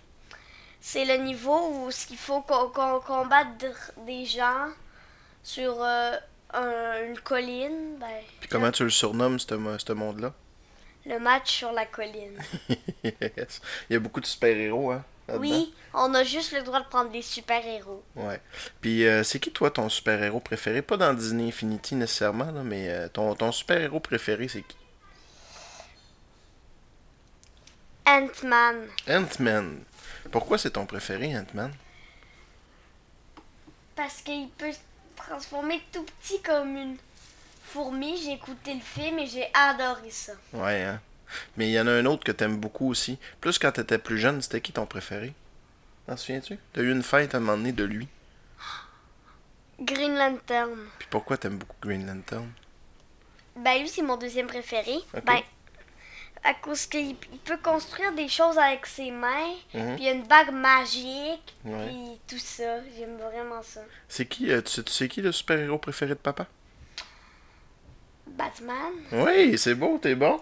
c'est 0.83 1.05
le 1.05 1.15
niveau 1.23 1.59
où 1.87 1.91
il 2.11 2.17
faut 2.19 2.43
qu'on 2.43 2.69
combatte 3.01 3.57
de- 3.61 4.05
des 4.05 4.27
gens 4.27 4.67
sur 5.43 5.81
euh, 5.83 6.17
un- 6.53 7.05
une 7.07 7.19
colline. 7.21 7.97
Ben, 7.99 8.09
Puis 8.41 8.49
comment 8.51 8.71
tu 8.73 8.83
le 8.85 8.91
surnommes, 8.91 9.39
ce 9.39 9.55
mo- 9.55 9.79
ce 9.79 9.93
monde-là? 9.93 10.35
Le 11.07 11.19
match 11.19 11.51
sur 11.51 11.73
la 11.73 11.87
colline. 11.87 12.37
Yes. 13.05 13.61
Il 13.89 13.95
y 13.95 13.97
a 13.97 13.99
beaucoup 14.01 14.21
de 14.21 14.27
super-héros, 14.27 14.91
hein? 14.93 15.05
Oui, 15.39 15.73
on 15.95 16.13
a 16.15 16.25
juste 16.25 16.53
le 16.53 16.63
droit 16.63 16.81
de 16.81 16.87
prendre 16.89 17.11
des 17.11 17.23
super-héros. 17.23 18.03
Ouais. 18.17 18.41
Puis 18.81 19.07
euh, 19.07 19.23
c'est 19.23 19.39
qui 19.41 19.51
toi 19.53 19.71
ton 19.71 19.89
super-héros 19.89 20.41
préféré? 20.41 20.83
Pas 20.83 20.97
dans 20.97 21.15
Disney 21.15 21.49
Infinity 21.49 21.95
nécessairement, 21.95 22.51
là, 22.53 22.63
mais 22.63 22.89
euh, 22.89 23.09
ton, 23.09 23.35
ton 23.35 23.51
super-héros 23.53 24.01
préféré 24.01 24.49
c'est 24.49 24.63
qui? 24.63 24.77
Ant-Man. 28.07 28.89
Ant-Man. 29.09 29.81
Pourquoi 30.33 30.59
c'est 30.59 30.71
ton 30.71 30.87
préféré, 30.87 31.37
Ant-Man? 31.37 31.73
Parce 33.95 34.23
qu'il 34.23 34.49
peut 34.49 34.73
se 34.73 34.79
transformer 35.15 35.81
tout 35.93 36.05
petit 36.05 36.41
comme 36.43 36.77
une 36.77 36.97
fourmi. 37.65 38.17
J'ai 38.17 38.33
écouté 38.33 38.75
le 38.75 38.81
film 38.81 39.19
et 39.19 39.27
j'ai 39.27 39.47
adoré 39.55 40.11
ça. 40.11 40.33
Ouais, 40.55 40.83
hein. 40.83 41.01
Mais 41.57 41.69
il 41.69 41.73
y 41.73 41.81
en 41.81 41.87
a 41.87 41.93
un 41.93 42.07
autre 42.07 42.25
que 42.25 42.33
t'aimes 42.33 42.57
beaucoup 42.57 42.89
aussi. 42.89 43.19
Plus 43.41 43.59
quand 43.59 43.73
t'étais 43.73 43.99
plus 43.99 44.19
jeune, 44.19 44.41
c'était 44.43 44.61
qui 44.61 44.73
ton 44.73 44.87
préféré? 44.87 45.35
T'en 46.07 46.17
souviens-tu? 46.17 46.59
T'as 46.73 46.81
eu 46.81 46.91
une 46.91 47.03
fête 47.03 47.35
à 47.35 47.39
un 47.39 47.41
moment 47.41 47.59
donné 47.59 47.73
de 47.73 47.85
lui. 47.85 48.09
Green 49.81 50.15
Lantern. 50.15 50.79
Puis 50.99 51.09
pourquoi 51.11 51.37
t'aimes 51.37 51.59
beaucoup 51.59 51.77
Green 51.81 52.07
Lantern? 52.07 52.51
Ben 53.57 53.81
lui, 53.81 53.89
c'est 53.89 54.03
mon 54.03 54.17
deuxième 54.17 54.47
préféré. 54.47 54.97
Ben, 55.27 55.41
à 56.45 56.55
cause 56.55 56.87
qu'il 56.87 57.17
il 57.33 57.39
peut 57.45 57.57
construire 57.59 58.13
des 58.15 58.29
choses 58.29 58.59
avec 58.59 58.87
ses 58.87 59.11
mains. 59.11 59.53
Mhm. 59.75 59.95
Puis 59.97 59.99
il 59.99 60.05
y 60.05 60.09
a 60.09 60.13
une 60.13 60.27
bague 60.27 60.53
magique. 60.53 61.55
Ouais. 61.65 61.87
Puis 61.87 61.97
tout 62.29 62.39
ça. 62.43 62.79
J'aime 62.97 63.17
vraiment 63.17 63.63
ça. 63.63 63.81
C'est 64.09 64.27
qui 64.27 64.51
euh, 64.51 64.61
tu, 64.63 64.71
sais- 64.73 64.83
tu 64.83 64.93
sais 64.93 65.09
qui 65.09 65.23
le 65.23 65.33
super-héros 65.33 65.79
préféré 65.79 66.11
de 66.11 66.19
papa? 66.19 66.47
Batman. 68.27 68.93
Oui, 69.13 69.59
c'est 69.59 69.75
beau, 69.75 69.99
t'es 69.99 70.15
bon. 70.15 70.41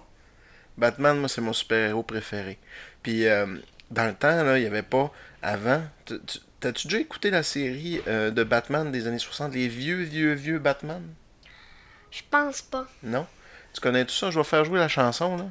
Batman, 0.77 1.19
moi, 1.19 1.29
c'est 1.29 1.41
mon 1.41 1.53
super-héros 1.53 2.03
préféré. 2.03 2.59
Puis, 3.03 3.27
euh, 3.27 3.47
dans 3.91 4.07
le 4.07 4.15
temps, 4.15 4.43
là, 4.45 4.59
il 4.59 4.63
n'y 4.63 4.67
avait 4.67 4.83
pas. 4.83 5.11
Avant, 5.43 5.83
tu, 6.05 6.21
tu- 6.27 6.39
T'as-tu 6.61 6.89
déjà 6.89 6.99
écouté 7.01 7.31
la 7.31 7.43
série 7.43 8.03
euh, 8.07 8.31
de 8.31 8.45
Batman 8.45 8.93
des 8.93 9.07
années 9.07 9.19
60, 9.19 9.55
les 9.55 9.67
vieux, 9.67 10.03
vieux, 10.03 10.35
vieux 10.35 10.59
Batman? 10.59 11.03
Je 12.11 12.21
pense 12.31 12.61
pas. 12.61 12.87
Non? 13.03 13.27
Tu 13.73 13.81
connais 13.81 14.05
tout 14.05 14.13
ça? 14.15 14.31
Je 14.31 14.39
vais 14.39 14.45
faire 14.45 14.67
jouer 14.67 14.79
la 14.79 14.89
chanson, 14.89 15.39
là. 15.39 15.47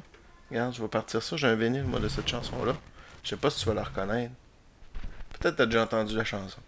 Regarde, 0.50 0.74
je 0.74 0.82
vais 0.82 0.88
partir 0.88 1.22
ça. 1.22 1.36
J'ai 1.36 1.46
un 1.46 1.54
vinyle, 1.54 1.84
moi, 1.84 2.00
de 2.00 2.08
cette 2.08 2.28
chanson-là. 2.28 2.74
Je 3.22 3.28
sais 3.30 3.36
pas 3.36 3.50
si 3.50 3.60
tu 3.60 3.66
vas 3.66 3.74
la 3.74 3.84
reconnaître. 3.84 4.32
Peut-être 5.38 5.56
t'as 5.56 5.66
déjà 5.66 5.82
entendu 5.82 6.16
la 6.16 6.24
chanson. 6.24 6.58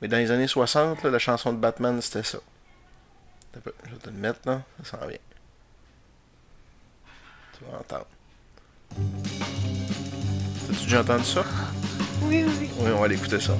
Mais 0.00 0.08
dans 0.08 0.18
les 0.18 0.30
années 0.30 0.46
60, 0.46 1.02
là, 1.02 1.10
la 1.10 1.18
chanson 1.18 1.52
de 1.52 1.58
Batman, 1.58 2.00
c'était 2.00 2.22
ça. 2.22 2.38
Je 3.54 3.60
vais 3.90 3.98
te 3.98 4.10
le 4.10 4.16
mettre, 4.16 4.40
là. 4.44 4.62
Ça 4.82 4.98
s'en 4.98 5.06
vient. 5.06 5.18
Tu 7.58 7.64
vas 7.64 7.78
entendre. 7.78 8.06
T'as-tu 10.66 10.84
déjà 10.84 11.00
entendu 11.00 11.24
ça? 11.24 11.44
Oui, 12.22 12.44
oui, 12.46 12.52
oui. 12.60 12.70
Oui, 12.78 12.90
on 12.94 12.98
va 12.98 13.04
aller 13.06 13.16
écouter 13.16 13.40
ça. 13.40 13.56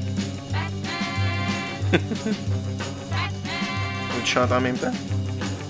tu 4.25 4.27
chantes 4.27 4.53
en 4.53 4.61
même 4.61 4.77
temps? 4.77 4.93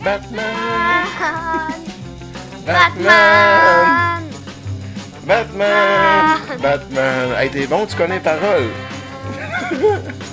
Batman! 0.02 1.84
Batman! 2.66 4.24
Batman! 5.24 6.58
Batman! 6.60 7.32
Hey, 7.38 7.48
t'es 7.48 7.66
bon, 7.68 7.86
tu 7.86 7.94
connais 7.94 8.18
les 8.18 8.22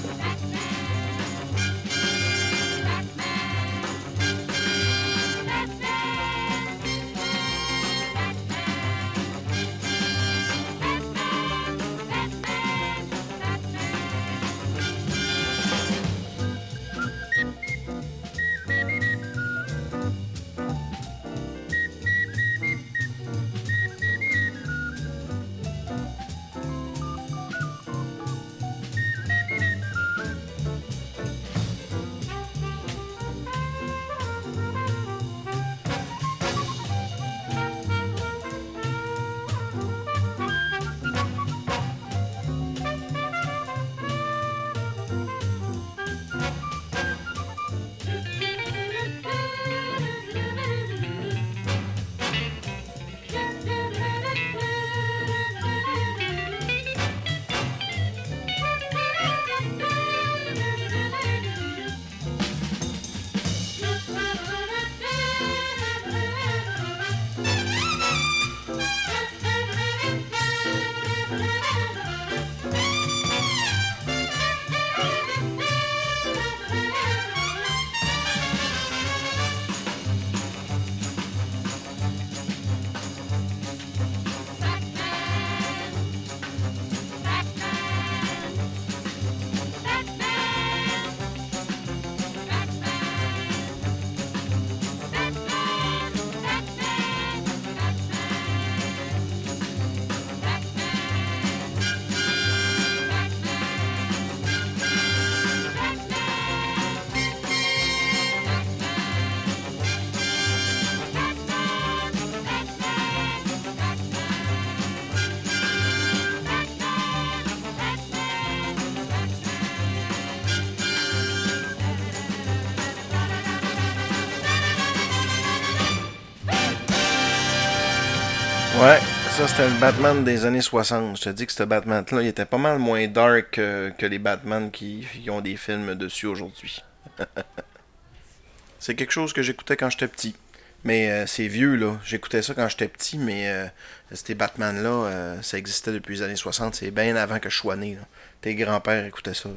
Ouais, 128.83 128.99
ça 129.29 129.47
c'était 129.47 129.69
le 129.69 129.79
Batman 129.79 130.25
des 130.25 130.43
années 130.43 130.59
60. 130.59 131.15
Je 131.15 131.23
te 131.23 131.29
dis 131.29 131.45
que 131.45 131.53
ce 131.53 131.63
Batman-là, 131.63 132.21
il 132.21 132.27
était 132.27 132.43
pas 132.43 132.57
mal 132.57 132.79
moins 132.79 133.07
dark 133.07 133.51
que 133.51 134.05
les 134.05 134.19
Batman 134.19 134.71
qui, 134.71 135.07
ont 135.29 135.39
des 135.39 135.55
films 135.55 135.95
dessus 135.95 136.25
aujourd'hui. 136.25 136.83
c'est 138.79 138.95
quelque 138.95 139.13
chose 139.13 139.31
que 139.31 139.41
j'écoutais 139.41 139.77
quand 139.77 139.89
j'étais 139.89 140.09
petit. 140.09 140.35
Mais 140.83 141.09
euh, 141.09 141.25
c'est 141.27 141.47
vieux, 141.47 141.75
là. 141.75 141.97
J'écoutais 142.03 142.41
ça 142.41 142.53
quand 142.55 142.67
j'étais 142.67 142.89
petit, 142.89 143.17
mais 143.17 143.47
euh, 143.47 143.67
ces 144.11 144.35
Batman-là, 144.35 144.89
euh, 144.89 145.41
ça 145.41 145.57
existait 145.57 145.93
depuis 145.93 146.15
les 146.15 146.21
années 146.23 146.35
60. 146.35 146.75
C'est 146.75 146.91
bien 146.91 147.15
avant 147.15 147.39
que 147.39 147.49
je 147.49 147.55
sois 147.55 147.77
né. 147.77 147.95
là. 147.95 148.05
Tes 148.41 148.53
grands-pères 148.53 149.05
écoutaient 149.05 149.33
ça. 149.33 149.49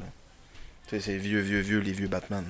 c'est 0.89 1.17
vieux, 1.17 1.41
vieux, 1.41 1.59
vieux, 1.59 1.79
les 1.79 1.91
vieux 1.91 2.07
Batman. 2.07 2.45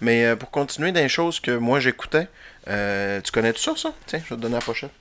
Mais 0.00 0.26
euh, 0.26 0.36
pour 0.36 0.52
continuer 0.52 0.92
dans 0.92 1.00
les 1.00 1.08
choses 1.08 1.40
que 1.40 1.56
moi 1.56 1.80
j'écoutais, 1.80 2.28
euh, 2.68 3.20
tu 3.22 3.32
connais 3.32 3.52
tout 3.52 3.60
ça, 3.60 3.74
ça? 3.76 3.92
Tiens, 4.06 4.20
je 4.24 4.30
vais 4.30 4.36
te 4.36 4.40
donner 4.40 4.54
la 4.54 4.60
pochette. 4.60 4.92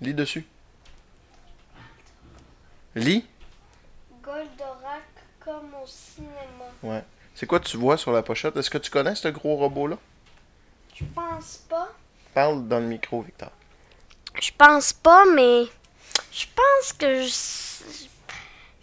Lis 0.00 0.14
dessus. 0.14 0.46
Lis? 2.94 3.24
Goldorak 4.22 5.02
comme 5.38 5.72
au 5.82 5.86
cinéma. 5.86 6.66
Ouais. 6.82 7.04
C'est 7.34 7.46
quoi 7.46 7.60
tu 7.60 7.76
vois 7.76 7.96
sur 7.96 8.12
la 8.12 8.22
pochette? 8.22 8.56
Est-ce 8.56 8.70
que 8.70 8.78
tu 8.78 8.90
connais 8.90 9.14
ce 9.14 9.28
gros 9.28 9.56
robot-là? 9.56 9.96
Je 10.94 11.04
pense 11.14 11.58
pas. 11.68 11.88
Parle 12.34 12.66
dans 12.68 12.78
le 12.80 12.86
micro, 12.86 13.22
Victor. 13.22 13.50
Je 14.40 14.50
pense 14.56 14.92
pas, 14.92 15.24
mais 15.34 15.64
je 16.32 16.46
pense 16.54 16.92
que 16.92 17.22
je, 17.22 17.28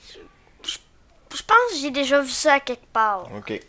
je, 0.10 0.20
je- 0.64 1.44
pense 1.44 1.72
que 1.72 1.78
j'ai 1.82 1.92
déjà 1.92 2.22
vu 2.22 2.30
ça 2.32 2.54
à 2.56 2.60
quelque 2.60 2.86
part. 2.88 3.30
OK. 3.36 3.60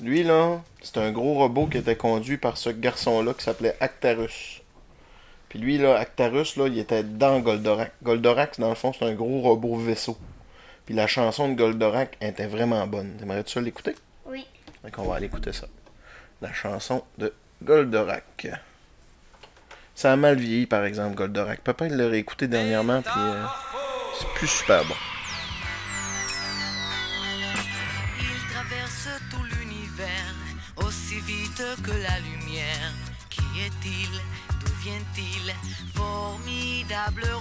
Lui, 0.00 0.22
là, 0.22 0.60
c'est 0.82 0.96
un 0.96 1.12
gros 1.12 1.34
robot 1.34 1.66
qui 1.66 1.76
était 1.78 1.96
conduit 1.96 2.38
par 2.38 2.56
ce 2.56 2.70
garçon-là 2.70 3.34
qui 3.34 3.44
s'appelait 3.44 3.76
Actarus. 3.80 4.59
Puis 5.50 5.58
lui, 5.58 5.78
là, 5.78 5.98
Actarus, 5.98 6.56
là, 6.56 6.68
il 6.68 6.78
était 6.78 7.02
dans 7.02 7.40
Goldorak. 7.40 7.92
Goldorak, 8.04 8.60
dans 8.60 8.68
le 8.68 8.76
fond, 8.76 8.92
c'est 8.96 9.04
un 9.04 9.14
gros 9.14 9.40
robot 9.40 9.76
vaisseau. 9.76 10.16
Puis 10.86 10.94
la 10.94 11.08
chanson 11.08 11.48
de 11.48 11.54
Goldorak 11.54 12.16
était 12.20 12.46
vraiment 12.46 12.86
bonne. 12.86 13.16
T'aimerais-tu 13.18 13.52
ça 13.52 13.60
l'écouter? 13.60 13.96
Oui. 14.26 14.46
Donc 14.84 14.92
on 14.98 15.02
va 15.02 15.16
aller 15.16 15.26
écouter 15.26 15.52
ça. 15.52 15.66
La 16.40 16.52
chanson 16.52 17.02
de 17.18 17.34
Goldorak. 17.64 18.46
Ça 19.96 20.12
a 20.12 20.16
mal 20.16 20.36
vieilli, 20.36 20.66
par 20.66 20.84
exemple, 20.84 21.16
Goldorak. 21.16 21.62
Papa, 21.62 21.88
il 21.88 21.96
l'a 21.96 22.08
réécouté 22.08 22.46
dernièrement, 22.46 23.02
puis 23.02 23.12
euh, 23.16 23.44
c'est 24.18 24.28
plus 24.34 24.46
super 24.46 24.84
bon. 24.84 24.94
Il 28.20 28.52
traverse 28.52 29.08
tout 29.30 29.44
l'univers 29.58 30.34
aussi 30.76 31.18
vite 31.20 31.62
que 31.82 31.90
la 31.90 32.20
lumière. 32.20 32.39
table. 37.12 37.39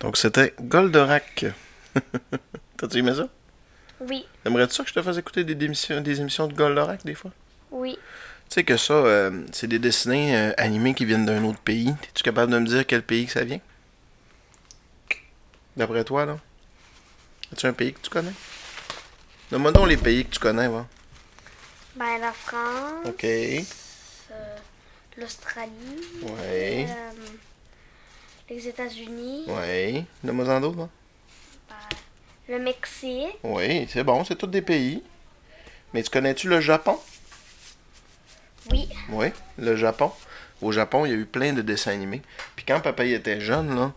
Donc 0.00 0.16
c'était 0.16 0.54
Goldorak. 0.60 1.46
T'as-tu 2.76 2.98
aimé 2.98 3.14
ça? 3.14 3.28
Oui, 4.00 4.26
Aimerais-tu 4.44 4.74
ça 4.74 4.82
que 4.84 4.88
je 4.88 4.94
te 4.94 5.02
fasse 5.02 5.16
écouter 5.16 5.42
des, 5.42 5.64
émissions, 5.64 6.00
des 6.00 6.20
émissions 6.20 6.46
de 6.46 6.54
Goldorak 6.54 7.04
des 7.04 7.14
fois? 7.14 7.32
oui. 7.70 7.98
Tu 8.48 8.54
sais 8.54 8.64
que 8.64 8.78
ça, 8.78 8.94
euh, 8.94 9.44
c'est 9.52 9.66
des 9.66 9.78
dessins 9.78 10.12
euh, 10.32 10.52
animés 10.56 10.94
qui 10.94 11.04
viennent 11.04 11.26
d'un 11.26 11.44
autre 11.44 11.58
pays. 11.58 11.90
Es-tu 12.04 12.22
capable 12.22 12.50
de 12.50 12.58
me 12.58 12.66
dire 12.66 12.86
quel 12.86 13.02
pays 13.02 13.26
que 13.26 13.32
ça 13.32 13.44
vient? 13.44 13.60
D'après 15.76 16.02
toi, 16.02 16.24
là? 16.24 16.38
As-tu 17.52 17.66
un 17.66 17.74
pays 17.74 17.92
que 17.92 18.00
tu 18.00 18.08
connais? 18.08 18.32
Donne-moi 19.50 19.72
donc 19.72 19.86
les 19.86 19.98
pays 19.98 20.24
que 20.24 20.30
tu 20.30 20.38
connais, 20.40 20.66
va. 20.66 20.86
Ben, 21.96 22.18
la 22.22 22.32
France, 22.32 23.04
Ok. 23.04 23.24
euh, 23.24 23.64
l'Australie, 25.18 25.72
Ouais. 26.22 26.88
Euh, 28.50 28.54
les 28.54 28.68
États-Unis, 28.68 29.44
Ouais. 29.46 30.04
Donne-moi 30.24 30.44
va. 30.44 30.88
le 32.48 32.58
Mexique, 32.58 33.36
Oui, 33.44 33.86
c'est 33.90 34.04
bon, 34.04 34.24
c'est 34.24 34.36
tous 34.36 34.46
des 34.46 34.62
pays. 34.62 35.02
Mais 35.94 36.02
tu 36.02 36.10
connais-tu 36.10 36.48
le 36.48 36.60
Japon? 36.60 36.98
oui, 38.70 38.88
Oui, 39.10 39.28
le 39.58 39.76
Japon. 39.76 40.10
Au 40.60 40.72
Japon, 40.72 41.06
il 41.06 41.10
y 41.10 41.14
a 41.14 41.16
eu 41.16 41.24
plein 41.24 41.52
de 41.52 41.62
dessins 41.62 41.92
animés. 41.92 42.20
Puis 42.56 42.64
quand 42.66 42.80
papa 42.80 43.04
il 43.04 43.12
était 43.14 43.40
jeune, 43.40 43.74
là, 43.74 43.92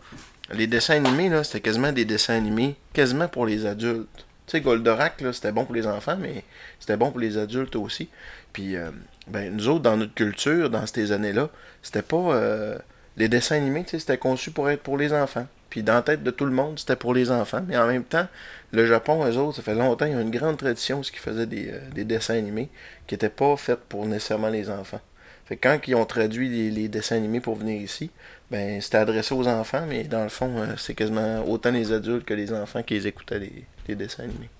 les 0.52 0.66
dessins 0.66 0.94
animés, 0.94 1.28
là, 1.28 1.44
c'était 1.44 1.60
quasiment 1.60 1.92
des 1.92 2.04
dessins 2.04 2.34
animés, 2.34 2.76
quasiment 2.92 3.28
pour 3.28 3.46
les 3.46 3.66
adultes. 3.66 4.08
Tu 4.46 4.52
sais, 4.52 4.60
Goldorak, 4.60 5.20
là, 5.20 5.32
c'était 5.32 5.52
bon 5.52 5.64
pour 5.64 5.74
les 5.74 5.86
enfants, 5.86 6.16
mais 6.18 6.44
c'était 6.78 6.96
bon 6.96 7.10
pour 7.10 7.20
les 7.20 7.36
adultes 7.36 7.76
aussi. 7.76 8.08
Puis, 8.52 8.76
euh, 8.76 8.90
ben, 9.28 9.54
nous 9.54 9.68
autres, 9.68 9.82
dans 9.82 9.96
notre 9.96 10.14
culture, 10.14 10.70
dans 10.70 10.86
ces 10.86 11.12
années-là, 11.12 11.48
c'était 11.82 12.02
pas... 12.02 12.16
euh, 12.34 12.78
les 13.16 13.28
dessins 13.28 13.56
animés, 13.56 13.84
tu 13.84 13.90
sais, 13.90 13.98
c'était 13.98 14.18
conçu 14.18 14.50
pour 14.50 14.70
être 14.70 14.82
pour 14.82 14.96
les 14.96 15.12
enfants. 15.12 15.46
Puis 15.70 15.82
dans 15.82 15.94
la 15.94 16.02
tête 16.02 16.22
de 16.22 16.30
tout 16.30 16.44
le 16.44 16.52
monde, 16.52 16.78
c'était 16.78 16.96
pour 16.96 17.14
les 17.14 17.30
enfants. 17.30 17.62
Mais 17.66 17.76
en 17.76 17.86
même 17.86 18.04
temps, 18.04 18.26
le 18.72 18.86
Japon, 18.86 19.24
eux 19.24 19.36
autres, 19.36 19.56
ça 19.56 19.62
fait 19.62 19.74
longtemps, 19.74 20.06
ils 20.06 20.16
ont 20.16 20.20
une 20.20 20.30
grande 20.30 20.58
tradition 20.58 21.00
ils 21.00 21.18
faisaient 21.18 21.46
des, 21.46 21.70
euh, 21.70 21.80
des 21.94 22.04
dessins 22.04 22.34
animés 22.34 22.68
qui 23.06 23.14
n'étaient 23.14 23.30
pas 23.30 23.56
faits 23.56 23.80
pour 23.88 24.06
nécessairement 24.06 24.48
les 24.48 24.70
enfants. 24.70 25.00
Fait 25.46 25.56
que 25.56 25.68
quand 25.68 25.78
ils 25.86 25.94
ont 25.94 26.04
traduit 26.04 26.48
les, 26.48 26.70
les 26.70 26.88
dessins 26.88 27.16
animés 27.16 27.40
pour 27.40 27.56
venir 27.56 27.80
ici, 27.80 28.10
ben 28.50 28.80
c'était 28.80 28.98
adressé 28.98 29.34
aux 29.34 29.48
enfants, 29.48 29.84
mais 29.88 30.04
dans 30.04 30.22
le 30.22 30.28
fond, 30.28 30.58
euh, 30.58 30.76
c'est 30.76 30.94
quasiment 30.94 31.42
autant 31.48 31.70
les 31.70 31.92
adultes 31.92 32.24
que 32.24 32.34
les 32.34 32.52
enfants 32.52 32.82
qui 32.82 32.94
les 32.94 33.06
écoutaient 33.06 33.38
les, 33.38 33.64
les 33.88 33.94
dessins 33.94 34.24
animés. 34.24 34.50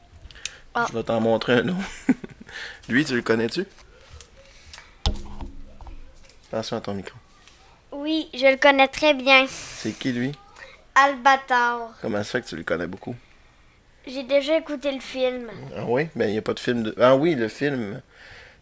Ah. 0.74 0.86
Je 0.88 0.96
vais 0.96 1.04
t'en 1.04 1.20
montrer 1.20 1.58
un 1.58 1.68
autre. 1.68 1.90
Lui, 2.88 3.04
tu 3.04 3.14
le 3.14 3.22
connais-tu? 3.22 3.66
Attention 6.50 6.76
à 6.78 6.80
ton 6.80 6.94
micro. 6.94 7.21
Oui, 7.92 8.28
je 8.34 8.46
le 8.46 8.56
connais 8.56 8.88
très 8.88 9.14
bien. 9.14 9.46
C'est 9.48 9.92
qui 9.92 10.12
lui? 10.12 10.32
Albator. 10.94 11.92
Comment 12.02 12.18
ça 12.18 12.24
fait 12.24 12.42
que 12.42 12.46
tu 12.48 12.56
le 12.56 12.64
connais 12.64 12.86
beaucoup? 12.86 13.14
J'ai 14.06 14.24
déjà 14.24 14.58
écouté 14.58 14.92
le 14.92 15.00
film. 15.00 15.48
Ah 15.76 15.84
oui? 15.86 16.08
Ben, 16.16 16.28
il 16.28 16.32
n'y 16.32 16.38
a 16.38 16.42
pas 16.42 16.54
de 16.54 16.60
film 16.60 16.82
de. 16.82 16.94
Ah 17.00 17.14
oui, 17.16 17.34
le 17.34 17.48
film. 17.48 18.00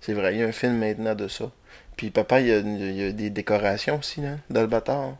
C'est 0.01 0.13
vrai, 0.13 0.35
il 0.35 0.41
y 0.41 0.43
a 0.43 0.47
un 0.47 0.53
film 0.53 0.79
maintenant 0.79 1.15
de 1.15 1.29
ça. 1.29 1.51
Puis 1.97 2.11
papa, 2.11 2.41
il 2.41 2.47
y 2.49 2.53
a, 2.53 2.59
il 2.59 2.93
y 2.97 3.05
a 3.05 3.13
des 3.13 3.31
décorations 3.31 3.99
aussi, 3.99 4.21
là, 4.21 4.37
d'Albator. 4.49 5.17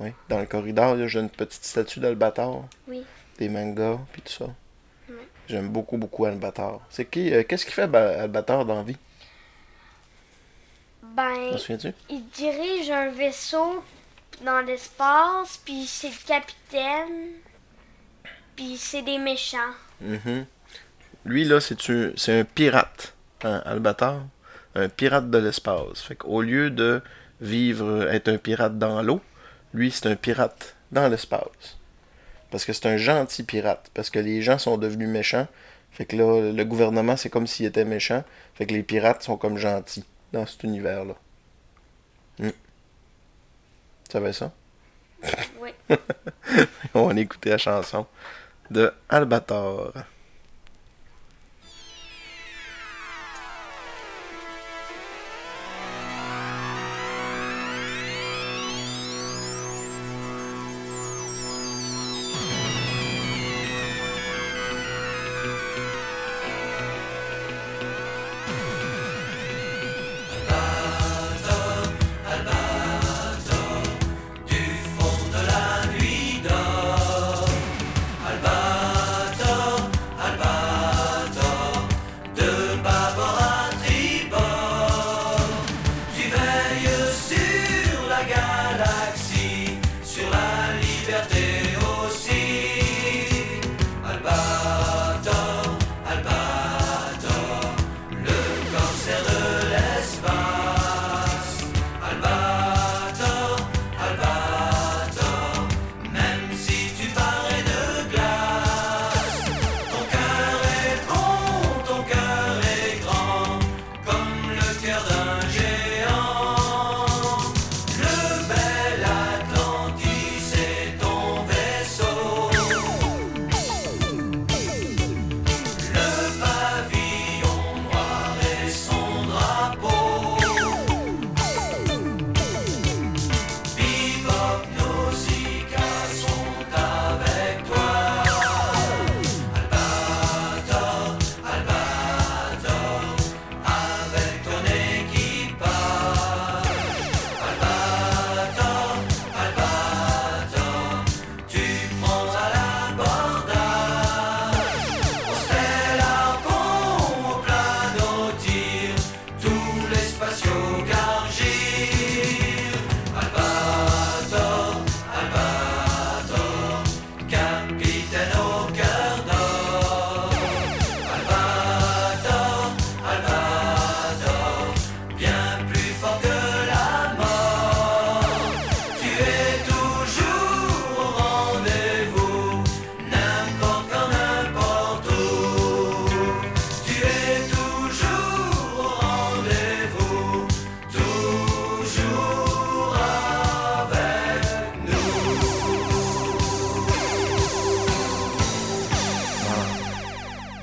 Oui. 0.00 0.10
Dans 0.28 0.38
le 0.38 0.46
corridor, 0.46 0.94
là, 0.94 1.06
j'ai 1.08 1.20
une 1.20 1.30
petite 1.30 1.64
statue 1.64 2.00
d'Albator. 2.00 2.66
Oui. 2.86 3.04
Des 3.38 3.48
mangas, 3.48 3.98
puis 4.12 4.22
tout 4.22 4.32
ça. 4.32 4.46
J'aime 5.48 5.68
beaucoup, 5.68 5.96
beaucoup 5.96 6.24
Albator. 6.26 6.82
C'est 6.90 7.06
qui. 7.06 7.32
euh, 7.32 7.42
Qu'est-ce 7.42 7.64
qu'il 7.64 7.72
fait 7.74 7.86
Ba- 7.86 8.20
Albator 8.22 8.64
dans 8.66 8.74
la 8.76 8.82
vie? 8.82 8.96
Ben, 11.18 11.50
il 12.08 12.28
dirige 12.28 12.92
un 12.92 13.10
vaisseau 13.10 13.82
dans 14.44 14.60
l'espace, 14.60 15.60
puis 15.64 15.84
c'est 15.84 16.10
le 16.10 16.28
capitaine, 16.28 17.32
puis 18.54 18.76
c'est 18.76 19.02
des 19.02 19.18
méchants. 19.18 19.74
Mhm. 20.00 20.46
Lui, 21.24 21.44
là, 21.44 21.60
c'est 21.60 21.90
un, 21.90 22.12
c'est 22.14 22.38
un 22.38 22.44
pirate, 22.44 23.14
hein, 23.42 23.60
Albator. 23.64 24.20
Un 24.76 24.88
pirate 24.88 25.28
de 25.28 25.38
l'espace. 25.38 26.02
Fait 26.02 26.14
qu'au 26.14 26.40
lieu 26.40 26.70
de 26.70 27.02
vivre, 27.40 28.08
être 28.12 28.28
un 28.28 28.38
pirate 28.38 28.78
dans 28.78 29.02
l'eau, 29.02 29.20
lui, 29.74 29.90
c'est 29.90 30.06
un 30.06 30.14
pirate 30.14 30.76
dans 30.92 31.08
l'espace. 31.08 31.78
Parce 32.52 32.64
que 32.64 32.72
c'est 32.72 32.86
un 32.86 32.96
gentil 32.96 33.42
pirate. 33.42 33.90
Parce 33.92 34.08
que 34.08 34.20
les 34.20 34.40
gens 34.40 34.58
sont 34.58 34.78
devenus 34.78 35.08
méchants. 35.08 35.48
Fait 35.90 36.04
que 36.04 36.14
là, 36.14 36.52
le 36.52 36.64
gouvernement, 36.64 37.16
c'est 37.16 37.28
comme 37.28 37.48
s'il 37.48 37.66
était 37.66 37.84
méchant. 37.84 38.22
Fait 38.54 38.66
que 38.66 38.72
les 38.72 38.84
pirates 38.84 39.24
sont 39.24 39.36
comme 39.36 39.58
gentils 39.58 40.04
dans 40.32 40.46
cet 40.46 40.62
univers-là. 40.64 41.14
Hmm. 42.38 42.50
Tu 42.50 44.12
savais 44.12 44.32
ça? 44.32 44.52
Oui. 45.60 45.70
On 46.94 47.08
va 47.08 47.20
écouter 47.20 47.50
la 47.50 47.58
chanson 47.58 48.06
de. 48.70 48.92
Albator, 49.08 49.92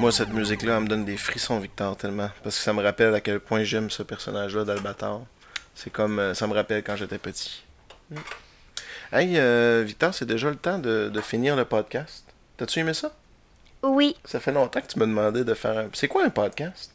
Moi, 0.06 0.12
cette 0.12 0.34
musique-là, 0.34 0.76
elle 0.78 0.84
me 0.84 0.88
donne 0.88 1.04
des 1.04 1.18
frissons, 1.18 1.58
Victor, 1.58 1.98
tellement. 1.98 2.30
Parce 2.44 2.58
que 2.58 2.64
ça 2.64 2.74
me 2.74 2.84
rappelle 2.84 3.16
à 3.16 3.22
quel 3.22 3.40
point 3.40 3.64
j'aime 3.64 3.90
ce 3.90 4.04
personnage-là 4.04 4.64
d'Albator. 4.64 5.26
C'est 5.74 5.90
comme. 5.90 6.20
euh, 6.20 6.36
ça 6.36 6.46
me 6.46 6.54
rappelle 6.54 6.84
quand 6.84 6.96
j'étais 6.96 7.18
petit. 7.18 7.64
Mm. 8.12 8.18
Hey, 9.12 9.40
euh, 9.40 9.84
Victor, 9.84 10.14
c'est 10.14 10.28
déjà 10.28 10.52
le 10.52 10.58
temps 10.58 10.78
de, 10.78 11.10
de 11.12 11.22
finir 11.22 11.56
le 11.56 11.66
podcast. 11.66 12.24
T'as-tu 12.56 12.82
aimé 12.82 12.94
ça? 12.94 13.16
Oui. 13.82 14.16
Ça 14.26 14.40
fait 14.40 14.52
longtemps 14.52 14.80
que 14.80 14.86
tu 14.86 15.00
me 15.00 15.08
demandais 15.08 15.44
de 15.44 15.54
faire 15.56 15.76
un. 15.76 15.88
C'est 15.94 16.08
quoi 16.08 16.24
un 16.24 16.30
podcast? 16.30 16.92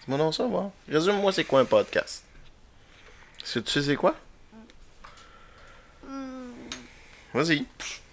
Dis-moi 0.00 0.16
donc 0.16 0.32
ça, 0.32 0.46
voir. 0.46 0.70
Résume-moi, 0.88 1.34
c'est 1.34 1.44
quoi 1.44 1.60
un 1.60 1.66
podcast? 1.66 2.24
Tu 3.44 3.62
sais 3.66 3.82
c'est 3.82 3.96
quoi? 3.96 4.14
Vas-y. 7.34 7.66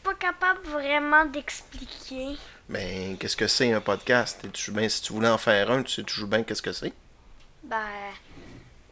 Pas 0.03 0.15
capable 0.15 0.67
vraiment 0.67 1.23
d'expliquer. 1.23 2.35
Ben, 2.69 3.17
qu'est-ce 3.17 3.37
que 3.37 3.47
c'est 3.47 3.71
un 3.71 3.79
podcast? 3.79 4.43
Es-tu 4.43 4.71
bien, 4.71 4.89
si 4.89 5.01
tu 5.01 5.13
voulais 5.13 5.29
en 5.29 5.37
faire 5.37 5.71
un, 5.71 5.83
tu 5.83 5.91
sais 5.91 6.03
toujours 6.03 6.27
bien 6.27 6.43
qu'est-ce 6.43 6.61
que 6.61 6.73
c'est? 6.73 6.91
Ben, 7.63 7.77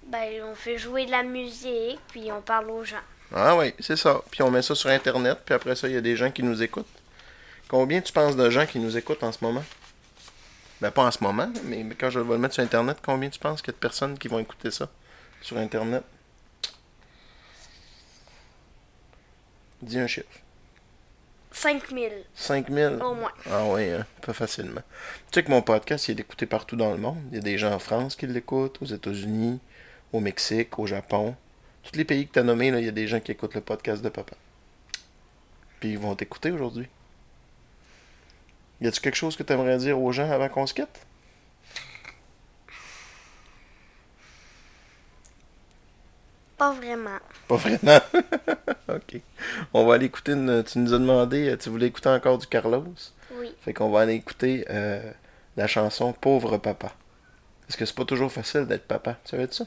ben, 0.08 0.44
on 0.44 0.56
fait 0.56 0.78
jouer 0.78 1.06
de 1.06 1.12
la 1.12 1.24
musique, 1.24 2.00
puis 2.08 2.32
on 2.32 2.42
parle 2.42 2.70
aux 2.72 2.86
gens. 2.86 3.04
Ah 3.34 3.58
oui, 3.58 3.74
c'est 3.80 3.98
ça. 3.98 4.22
Puis 4.32 4.42
on 4.44 4.52
met 4.52 4.62
ça 4.62 4.76
sur 4.76 4.90
Internet, 4.90 5.40
puis 5.46 5.54
après 5.54 5.76
ça, 5.76 5.90
il 5.90 5.94
y 5.94 5.98
a 5.98 6.02
des 6.02 6.16
gens 6.16 6.32
qui 6.32 6.42
nous 6.42 6.64
écoutent. 6.64 6.88
Combien 7.68 8.00
tu 8.00 8.14
penses 8.14 8.38
de 8.38 8.50
gens 8.50 8.66
qui 8.66 8.80
nous 8.80 8.96
écoutent 8.96 9.24
en 9.24 9.34
ce 9.34 9.44
moment? 9.44 9.64
Ben, 10.80 10.92
pas 10.92 11.04
en 11.04 11.12
ce 11.12 11.22
moment, 11.22 11.52
mais 11.66 11.86
quand 12.00 12.10
je 12.10 12.20
vais 12.20 12.34
le 12.34 12.40
mettre 12.40 12.54
sur 12.54 12.64
Internet, 12.64 12.98
combien 13.04 13.30
tu 13.30 13.40
penses 13.40 13.62
qu'il 13.62 13.74
y 13.74 13.76
a 13.76 13.78
de 13.78 13.80
personnes 13.80 14.18
qui 14.18 14.30
vont 14.30 14.40
écouter 14.40 14.72
ça 14.72 14.90
sur 15.42 15.58
Internet? 15.58 16.04
Dis 19.82 20.00
un 20.00 20.08
chiffre. 20.08 20.45
5000, 21.56 22.12
5000? 22.36 23.00
au 23.02 23.16
moins. 23.16 23.32
Ah 23.50 23.64
oui, 23.68 23.90
hein, 23.90 24.06
pas 24.22 24.34
facilement. 24.34 24.82
Tu 25.32 25.40
sais 25.40 25.44
que 25.44 25.50
mon 25.50 25.62
podcast, 25.62 26.10
il 26.10 26.18
est 26.18 26.22
écouté 26.22 26.46
partout 26.46 26.76
dans 26.76 26.92
le 26.92 26.98
monde. 26.98 27.18
Il 27.32 27.36
y 27.36 27.40
a 27.40 27.42
des 27.42 27.58
gens 27.58 27.72
en 27.72 27.80
France 27.80 28.18
qui 28.18 28.28
l'écoutent, 28.28 28.82
aux 28.82 28.86
États-Unis, 28.86 29.60
au 30.12 30.20
Mexique, 30.20 30.78
au 30.78 30.86
Japon. 30.86 31.34
Tous 31.84 31.98
les 31.98 32.04
pays 32.04 32.28
que 32.28 32.34
tu 32.34 32.40
as 32.40 32.44
nommés, 32.44 32.72
là, 32.72 32.80
il 32.80 32.86
y 32.86 32.90
a 32.90 32.92
des 32.92 33.08
gens 33.08 33.22
qui 33.22 33.32
écoutent 33.32 33.56
le 33.56 33.62
podcast 33.62 34.04
de 34.04 34.10
papa. 34.10 34.36
Puis 35.80 35.92
ils 35.92 35.98
vont 36.00 36.14
t'écouter 36.14 36.52
aujourd'hui. 36.52 36.88
Y 38.82 38.88
a-tu 38.88 39.00
quelque 39.00 39.16
chose 39.16 39.38
que 39.38 39.44
tu 39.44 39.54
aimerais 39.54 39.78
dire 39.78 40.00
aux 40.00 40.12
gens 40.12 40.30
avant 40.30 40.50
qu'on 40.50 40.68
se 40.68 40.74
quitte? 40.74 41.00
Pas 46.58 46.72
vraiment. 46.72 47.20
Pas 47.48 47.56
vraiment? 47.58 48.00
ok. 48.88 49.20
On 49.74 49.86
va 49.86 49.96
aller 49.96 50.06
écouter 50.06 50.32
une... 50.34 50.64
Tu 50.64 50.80
nous 50.80 50.94
as 50.94 51.00
demandé, 51.00 51.50
euh, 51.50 51.58
tu 51.58 51.70
voulais 51.70 51.88
écouter 51.88 52.10
encore 52.10 52.38
du 52.38 52.48
Carlos? 52.48 52.86
Oui. 53.34 53.54
Fait 53.62 53.74
qu'on 53.74 53.90
va 53.90 54.02
aller 54.02 54.14
écouter 54.14 54.66
euh, 54.70 55.12
la 55.58 55.68
chanson 55.68 56.14
Pauvre 56.14 56.58
papa. 56.58 56.94
Parce 57.68 57.76
que 57.78 57.86
c'est 57.86 57.96
pas 57.96 58.06
toujours 58.06 58.32
facile 58.32 58.66
d'être 58.68 58.88
papa. 58.88 59.18
Tu 59.26 59.32
savais 59.32 59.48
de 59.48 59.54
ça? 59.54 59.66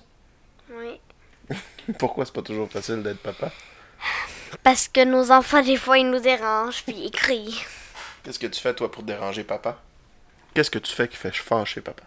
Oui. 0.71 0.99
Pourquoi 1.99 2.25
c'est 2.25 2.35
pas 2.35 2.43
toujours 2.43 2.71
facile 2.71 3.03
d'être 3.03 3.21
papa? 3.21 3.51
Parce 4.63 4.89
que 4.89 5.05
nos 5.05 5.31
enfants, 5.31 5.63
des 5.63 5.77
fois, 5.77 5.99
ils 5.99 6.09
nous 6.11 6.21
dérangent, 6.21 6.85
puis 6.85 6.95
ils 6.97 7.11
crient. 7.11 7.61
Qu'est-ce 8.23 8.39
que 8.39 8.47
tu 8.47 8.61
fais 8.61 8.73
toi 8.75 8.91
pour 8.91 9.03
déranger 9.03 9.45
papa? 9.45 9.79
Qu'est-ce 10.55 10.71
que 10.71 10.79
tu 10.79 10.93
fais 10.95 11.07
qui 11.09 11.17
fait 11.17 11.35
fâcher 11.35 11.81
papa? 11.83 12.05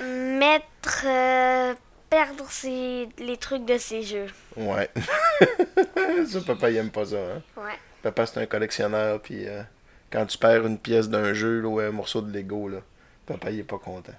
Mettre. 0.00 1.04
euh, 1.04 1.74
perdre 2.10 2.48
ses, 2.50 3.08
les 3.18 3.36
trucs 3.36 3.64
de 3.64 3.78
ses 3.78 4.02
jeux. 4.02 4.26
Ouais. 4.56 4.90
ça, 6.26 6.40
papa, 6.46 6.70
il 6.70 6.76
aime 6.76 6.90
pas 6.90 7.06
ça, 7.06 7.16
hein? 7.16 7.42
Ouais. 7.56 7.78
Papa, 8.02 8.26
c'est 8.26 8.40
un 8.40 8.46
collectionneur, 8.46 9.20
puis 9.20 9.46
euh, 9.46 9.62
quand 10.10 10.26
tu 10.26 10.38
perds 10.38 10.66
une 10.66 10.78
pièce 10.78 11.08
d'un 11.08 11.34
jeu 11.34 11.60
là, 11.60 11.68
ou 11.68 11.80
un 11.80 11.90
morceau 11.90 12.22
de 12.22 12.32
Lego, 12.32 12.68
là, 12.68 12.78
papa, 13.26 13.50
il 13.50 13.60
est 13.60 13.64
pas 13.64 13.78
content. 13.78 14.12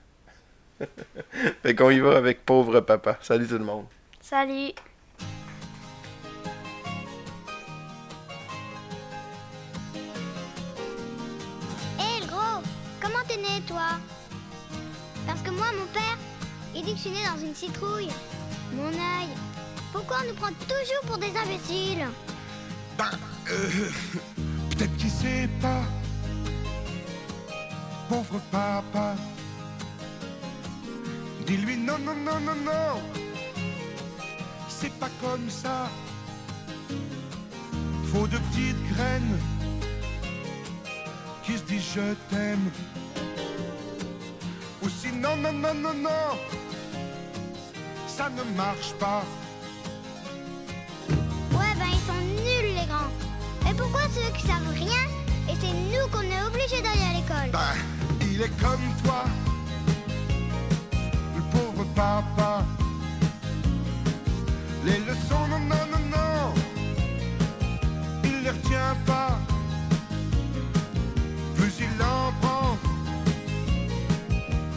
fait 1.64 1.76
qu'on 1.76 1.90
y 1.90 2.00
va 2.00 2.18
avec 2.18 2.46
pauvre 2.46 2.80
papa. 2.82 3.18
Salut 3.22 3.48
tout 3.48 3.58
le 3.58 3.66
monde. 3.66 3.86
Salut. 4.22 4.72
Hé 12.00 12.22
le 12.22 12.28
gros, 12.28 12.62
comment 13.02 13.24
t'es 13.28 13.38
né 13.38 13.62
toi? 13.68 14.00
Parce 15.26 15.42
que 15.42 15.50
moi 15.50 15.68
mon 15.78 15.86
père, 15.88 16.18
il 16.76 16.84
dit 16.84 16.92
que 16.94 16.98
je 16.98 17.02
suis 17.02 17.12
dans 17.12 17.46
une 17.46 17.56
citrouille. 17.56 18.10
Mon 18.74 18.88
œil. 18.88 19.30
Pourquoi 19.92 20.18
on 20.24 20.28
nous 20.28 20.36
prend 20.36 20.54
toujours 20.68 21.02
pour 21.08 21.18
des 21.18 21.36
imbéciles? 21.36 22.06
Ben, 22.98 23.12
euh, 23.50 23.90
peut-être 24.70 24.96
qu'il 24.98 25.10
sait 25.10 25.50
pas. 25.62 25.82
Pauvre 28.08 28.40
papa. 28.52 29.16
Dis-lui 31.46 31.78
non, 31.78 31.98
non, 32.00 32.16
non, 32.16 32.40
non, 32.40 32.56
non. 32.56 33.02
C'est 34.68 34.94
pas 34.94 35.10
comme 35.22 35.50
ça. 35.50 35.90
Faut 38.12 38.28
de 38.28 38.38
petites 38.38 38.94
graines 38.94 39.40
qui 41.44 41.58
se 41.58 41.64
disent 41.64 41.94
je 41.96 42.14
t'aime. 42.30 42.72
Ou 44.84 44.90
sinon, 44.90 45.36
non, 45.38 45.54
non, 45.54 45.74
non, 45.74 45.94
non. 45.94 46.59
Ça 48.20 48.30
ne 48.30 48.44
marche 48.58 48.92
pas. 49.00 49.24
Ouais 51.54 51.74
ben 51.80 51.86
ils 51.88 52.06
sont 52.06 52.22
nuls 52.44 52.76
les 52.78 52.86
grands. 52.86 53.14
Et 53.66 53.74
pourquoi 53.74 54.02
ceux 54.14 54.30
qui 54.38 54.46
savent 54.46 54.74
rien 54.74 55.06
Et 55.50 55.56
c'est 55.62 55.72
nous 55.72 56.06
qu'on 56.12 56.24
est 56.24 56.44
obligés 56.46 56.82
d'aller 56.82 57.06
à 57.12 57.14
l'école? 57.14 57.50
Ben, 57.54 57.76
il 58.30 58.42
est 58.42 58.62
comme 58.62 58.86
toi, 59.06 59.24
le 61.38 61.42
pauvre 61.54 61.86
papa. 61.96 62.66
Les 64.84 65.00
leçons, 65.00 65.48
non, 65.50 65.60
non, 65.60 65.86
non, 65.94 66.04
non, 66.18 66.54
il 68.26 68.44
les 68.44 68.50
retient 68.50 68.98
pas. 69.06 69.40
Plus 71.56 71.74
il 71.80 72.04
en 72.04 72.34
prend, 72.42 72.78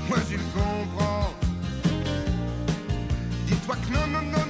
moins 0.08 0.26
il 0.30 0.38
comprend. 0.54 1.11
Dis-toi 3.92 4.06
que 4.06 4.36
non, 4.36 4.41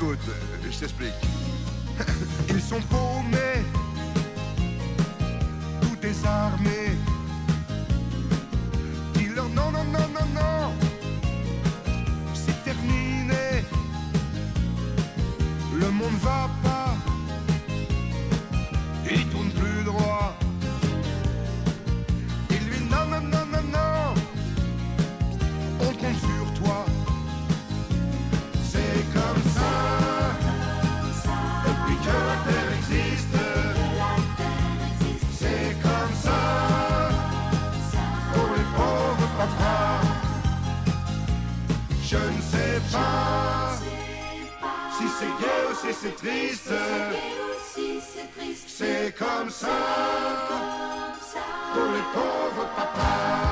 écoute, 0.00 0.18
je 0.70 0.78
t'explique. 0.78 1.12
Ils 2.48 2.62
sont 2.62 2.80
paumés, 2.82 3.62
tout 3.74 3.79
C'est 48.66 49.14
comme 49.18 49.50
ça, 49.50 49.68
pour 51.74 51.92
les 51.92 52.04
pauvres 52.14 52.68
papas. 52.76 53.49